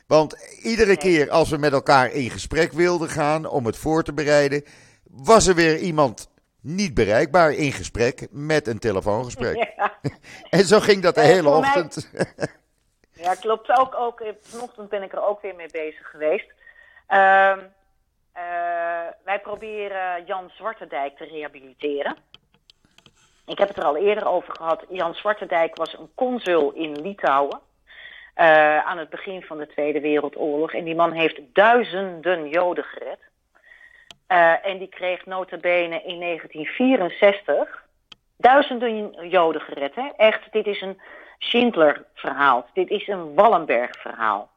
[0.07, 4.13] Want iedere keer als we met elkaar in gesprek wilden gaan om het voor te
[4.13, 4.63] bereiden,
[5.09, 6.29] was er weer iemand
[6.61, 9.55] niet bereikbaar in gesprek met een telefoongesprek.
[9.77, 9.93] Ja.
[10.49, 12.09] En zo ging dat de hele mij- ochtend.
[13.13, 13.77] Ja, klopt.
[13.79, 16.51] Ook, ook, eh, vanochtend ben ik er ook weer mee bezig geweest.
[17.07, 17.59] Ehm,
[18.33, 18.43] eh,
[19.23, 22.17] wij proberen Jan Zwartendijk te rehabiliteren.
[23.45, 24.83] Ik heb het er al eerder over gehad.
[24.89, 27.59] Jan Zwartendijk was een consul in Litouwen.
[28.33, 30.73] eh, aan het begin van de Tweede Wereldoorlog.
[30.73, 33.19] En die man heeft duizenden Joden gered.
[34.29, 37.85] Eh, en die kreeg notabene in 1964
[38.37, 39.95] duizenden Joden gered.
[39.95, 40.09] Hè?
[40.17, 41.01] Echt, dit is een
[41.37, 42.65] Schindler-verhaal.
[42.73, 44.49] Dit is een Wallenberg-verhaal.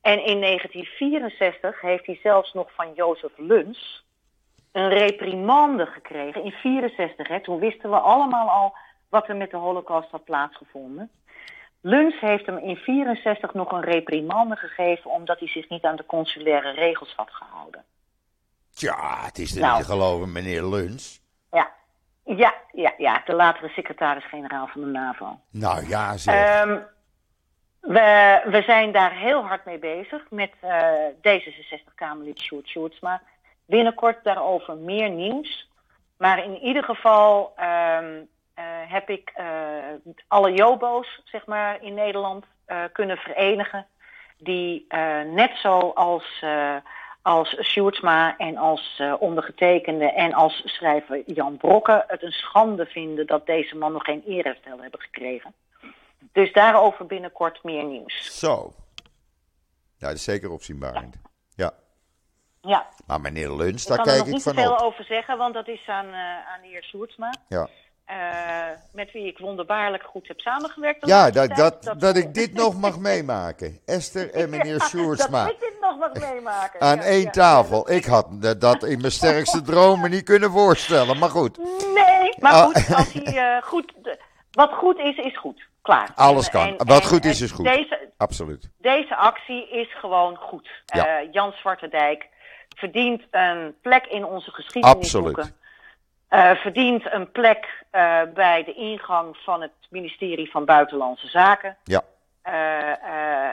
[0.00, 4.04] En in 1964 heeft hij zelfs nog van Jozef Luns
[4.72, 6.44] een reprimande gekregen.
[6.44, 8.74] In 64, hè, toen wisten we allemaal al
[9.08, 11.10] wat er met de holocaust had plaatsgevonden.
[11.80, 16.06] Luns heeft hem in 64 nog een reprimande gegeven omdat hij zich niet aan de
[16.06, 17.84] consulaire regels had gehouden.
[18.80, 19.76] Tja, het is er Nou.
[19.76, 21.20] niet te geloven, meneer Luns.
[21.52, 21.70] Ja,
[22.24, 25.40] ja, ja, ja de latere secretaris-generaal van de NAVO.
[25.50, 26.34] Nou ja, zeg.
[26.34, 26.78] Ehm,
[27.80, 30.82] we, we zijn daar heel hard mee bezig met eh,
[31.16, 33.22] D66-Kamerlid Sjoerd Sjoerdsma.
[33.66, 35.70] Binnenkort daarover meer nieuws.
[36.18, 38.20] Maar in ieder geval ehm,
[38.54, 39.46] eh, heb ik eh,
[40.28, 42.44] alle Jobo's zeg maar, in Nederland
[42.92, 43.86] kunnen verenigen.
[44.38, 44.86] Die
[45.34, 45.78] net zo
[47.22, 53.26] als, Sjoerdsma en als eh, ondergetekende en als schrijver Jan Brokke het een schande vinden
[53.26, 55.54] dat deze man nog geen eerherstel hebben gekregen.
[56.32, 58.38] Dus daarover binnenkort meer nieuws.
[58.38, 58.72] Zo.
[59.98, 61.16] Ja, dat is zeker opzienbarend.
[61.54, 61.72] Ja.
[62.60, 64.80] Ja, Maar meneer Luns, ik daar kan er kijk nog ik niet van veel op.
[64.80, 67.34] over zeggen, want dat is aan, eh, aan de heer Sjoerdsma.
[67.48, 67.68] Ja,
[68.10, 71.06] eh, met wie ik wonderbaarlijk goed heb samengewerkt.
[71.06, 73.80] ja dat, dat, dat ik dit nog mag meemaken.
[73.84, 75.44] Esther en meneer Sjoerdsma.
[75.44, 76.80] Dat ik dit nog mag meemaken.
[76.80, 77.30] Aan Ja, één ja.
[77.30, 77.90] tafel.
[77.90, 78.26] Ik had
[78.58, 81.18] dat in mijn sterkste dromen niet kunnen voorstellen.
[81.18, 81.58] Maar goed,
[81.94, 82.62] Nee, maar Ah.
[82.64, 83.92] goed, als hij eh, goed...
[84.50, 85.62] Wat goed is, is goed.
[85.82, 86.08] Klaar.
[86.14, 86.66] Alles kan.
[86.66, 87.64] en- Wat en- goed is, is goed.
[87.64, 88.70] Deze, absoluut.
[88.78, 90.70] Deze actie is gewoon goed.
[90.86, 91.06] Ja.
[91.06, 92.26] Eh, Jan Zwartendijk
[92.76, 95.32] verdient een plek in onze geschiedenisboeken.
[95.42, 95.58] Absoluut.
[96.28, 101.76] Eh, verdient een plek eh, bij de ingang van het ministerie van Buitenlandse Zaken.
[101.84, 102.02] Ja,
[102.42, 103.50] Eh, eh,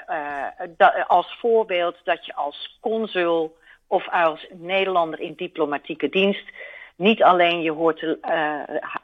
[0.78, 3.58] eh, als voorbeeld dat je als consul
[3.88, 6.50] of als Nederlander in diplomatieke dienst
[6.96, 8.18] niet alleen je hoort te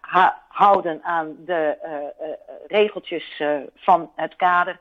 [0.01, 2.03] ha- houden aan de eh, eh,
[2.67, 3.41] regeltjes
[3.75, 4.79] van het kader,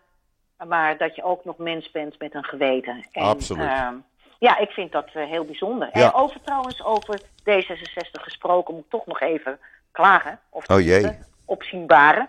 [0.67, 3.07] maar dat je ook nog mens bent met een geweten.
[3.13, 3.67] En, Absoluut.
[3.69, 3.95] ehm,
[4.39, 5.89] ja, ik vind dat heel bijzonder.
[5.93, 6.05] Ja.
[6.05, 9.59] En over trouwens over D66 gesproken moet ik toch nog even
[9.93, 10.39] klagen.
[10.51, 11.19] Of Oh jee.
[11.45, 12.29] opzienbare.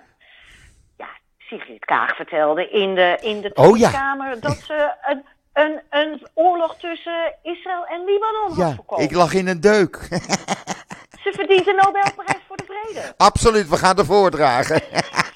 [1.48, 3.90] Sigrid Kaag vertelde in de, in de Oh ja.
[3.92, 9.06] Kamer dat ze een, een, een oorlog tussen Israël en Libanon had ja voorkomen.
[9.06, 9.96] ik lag in een deuk.
[11.24, 13.14] Ze verdient de Nobelprijs voor de Vrede.
[13.18, 14.82] Absoluut, we gaan ervoor dragen.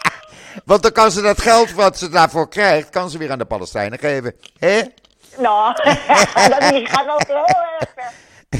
[0.65, 3.45] Want dan kan ze dat geld wat ze daarvoor krijgt, kan ze weer aan de
[3.45, 4.35] Palestijnen geven.
[4.59, 4.81] Hè?
[5.37, 5.73] Nou,
[6.53, 7.45] dat gaat wel heel
[7.79, 8.11] erg ver.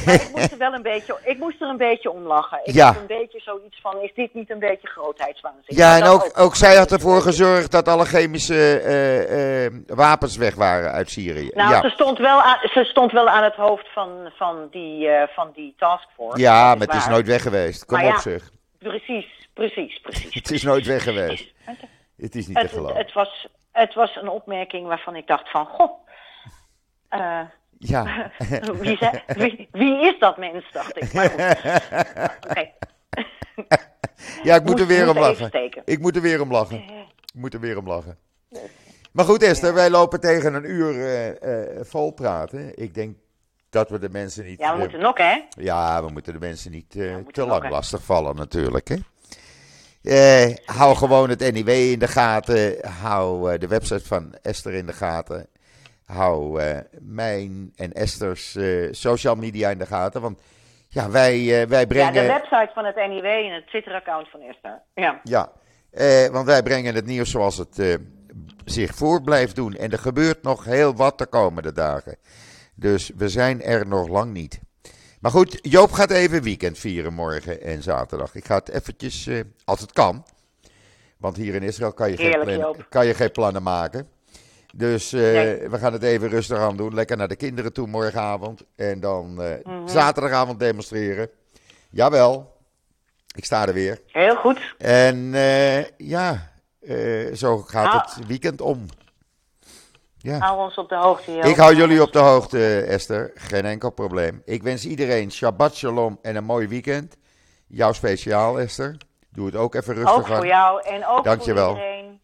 [0.05, 2.59] Maar ik moest er wel een beetje, ik moest er een beetje om lachen.
[2.63, 2.85] Ik Ja.
[2.85, 5.63] had een beetje zoiets van, is dit niet een beetje grootheidswaanzin?
[5.75, 10.55] Ja, en ook, ook zij had ervoor gezorgd dat alle chemische eh, eh, wapens weg
[10.55, 11.51] waren uit Syrië.
[11.53, 11.81] Nou, ja.
[11.81, 15.51] ze, stond wel aan, ze stond wel aan het hoofd van, van, die, eh, van
[15.53, 16.39] die taskforce.
[16.41, 17.85] ja, maar het is nooit weg geweest.
[17.85, 18.19] Kom Maar op ja.
[18.19, 18.49] zeg.
[18.79, 20.33] Precies, precies, precies.
[20.41, 21.53] Het is nooit weg geweest.
[22.17, 22.97] Het is niet te Het, het, geloven.
[22.97, 25.91] het was, het was een opmerking waarvan ik dacht van, goh,
[27.79, 28.31] Ja.
[28.81, 31.13] wie, zei- wie, wie is dat mens, dacht ik.
[31.13, 32.69] Maar goed.
[34.43, 35.51] Ja, ik moet er weer om lachen.
[35.85, 36.77] Ik moet er weer om lachen.
[36.77, 38.17] Ik moet er weer om lachen.
[39.11, 42.71] Maar goed, Esther, wij lopen tegen een uur eh, eh, vol praten.
[42.75, 43.17] Ik denk
[43.69, 44.59] dat we de mensen niet.
[44.59, 45.41] Ja, we eh, moeten nog, hè?
[45.49, 48.87] Ja, we moeten de mensen niet te lang lastigvallen natuurlijk.
[50.01, 50.53] Hè?
[50.65, 52.89] Hou gewoon het NIW in de gaten.
[53.01, 55.47] Hou de website van Esther in de gaten.
[56.07, 60.21] Hou eh, mijn en Esther's eh, social media in de gaten.
[60.21, 60.41] Want
[60.89, 62.13] ja, wij, eh, wij Ja, brengen...
[62.13, 64.81] de website van het NIW en het Twitter-account van Esther.
[64.93, 65.21] Ja.
[65.23, 65.51] Ja,
[66.31, 67.99] want wij brengen het nieuws zoals het
[68.65, 69.73] zich voor blijft doen.
[69.73, 72.17] En er gebeurt nog heel wat de komende dagen.
[72.75, 74.59] Dus we zijn er nog lang niet.
[75.19, 78.35] Maar goed, Joop gaat even weekend vieren morgen en zaterdag.
[78.35, 79.29] Ik ga het eventjes,
[79.65, 80.25] als het kan.
[81.17, 84.16] Want hier in Israël kan je, geen, plannen, kan je geen plannen maken.
[84.73, 85.69] Dus eh, Nee.
[85.69, 86.93] we gaan het even rustig aan doen.
[86.93, 88.63] Lekker naar de kinderen toe morgenavond.
[88.75, 89.87] En dan eh, Mhm.
[89.87, 91.29] zaterdagavond demonstreren.
[91.89, 92.55] Jawel,
[93.35, 94.01] ik sta er weer.
[94.11, 94.75] Heel goed.
[94.77, 96.51] En eh, ja,
[97.33, 98.85] zo gaat het weekend om.
[100.17, 100.37] Ja.
[100.39, 101.31] Hou ons op de hoogte.
[101.31, 103.31] Ik hou jullie op de hoogte, Esther.
[103.35, 104.41] Geen enkel probleem.
[104.45, 107.17] Ik wens iedereen Shabbat Shalom en een mooi weekend.
[107.67, 108.97] Jou speciaal, Esther.
[109.29, 110.35] Doe het ook even rustig Ook aan.
[110.37, 111.69] voor jou en ook Dankjewel.
[111.75, 112.19] voor iedereen.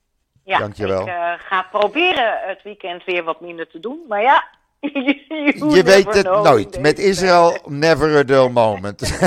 [0.45, 1.01] Ja, Dankjewel.
[1.01, 3.99] ik eh, ga proberen het weekend weer wat minder te doen.
[4.07, 4.43] Maar ja,
[4.79, 6.79] Je weet het nooit.
[6.79, 9.01] Met Israël, never a dull moment.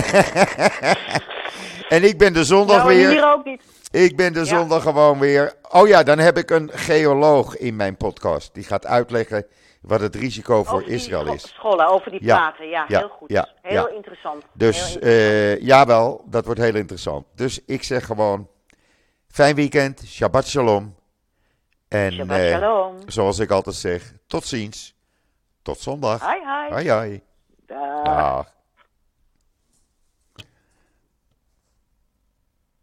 [1.89, 3.11] en ik ben de zondag Nou, weer.
[3.11, 3.63] hier ook niet.
[3.91, 4.45] Ik ben de Ja.
[4.45, 5.53] zondag gewoon weer.
[5.71, 8.55] Oh ja, dan heb ik een geoloog in mijn podcast.
[8.55, 9.47] Die gaat uitleggen
[9.81, 11.43] wat het risico voor Over Israël is.
[11.49, 12.69] Scholen, over die platen.
[12.69, 13.29] Ja, ja, heel goed.
[13.31, 14.45] ja, heel interessant.
[14.53, 15.59] Dus Heel interessant.
[15.61, 17.27] eh jawel, dat wordt heel interessant.
[17.35, 18.49] Dus ik zeg gewoon,
[19.29, 20.95] fijn weekend, Shabbat Shalom.
[21.89, 24.95] En eh, zoals ik altijd zeg, tot ziens.
[25.63, 26.21] Tot zondag.
[26.21, 27.23] Hoi, hoi.
[27.67, 28.05] Dag.
[28.05, 28.55] Dag.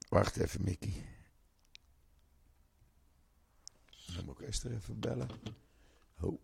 [0.10, 1.06] Wacht even, Mickey.
[4.16, 5.30] Dan moet ik Esther even bellen.
[6.22, 6.40] Oh.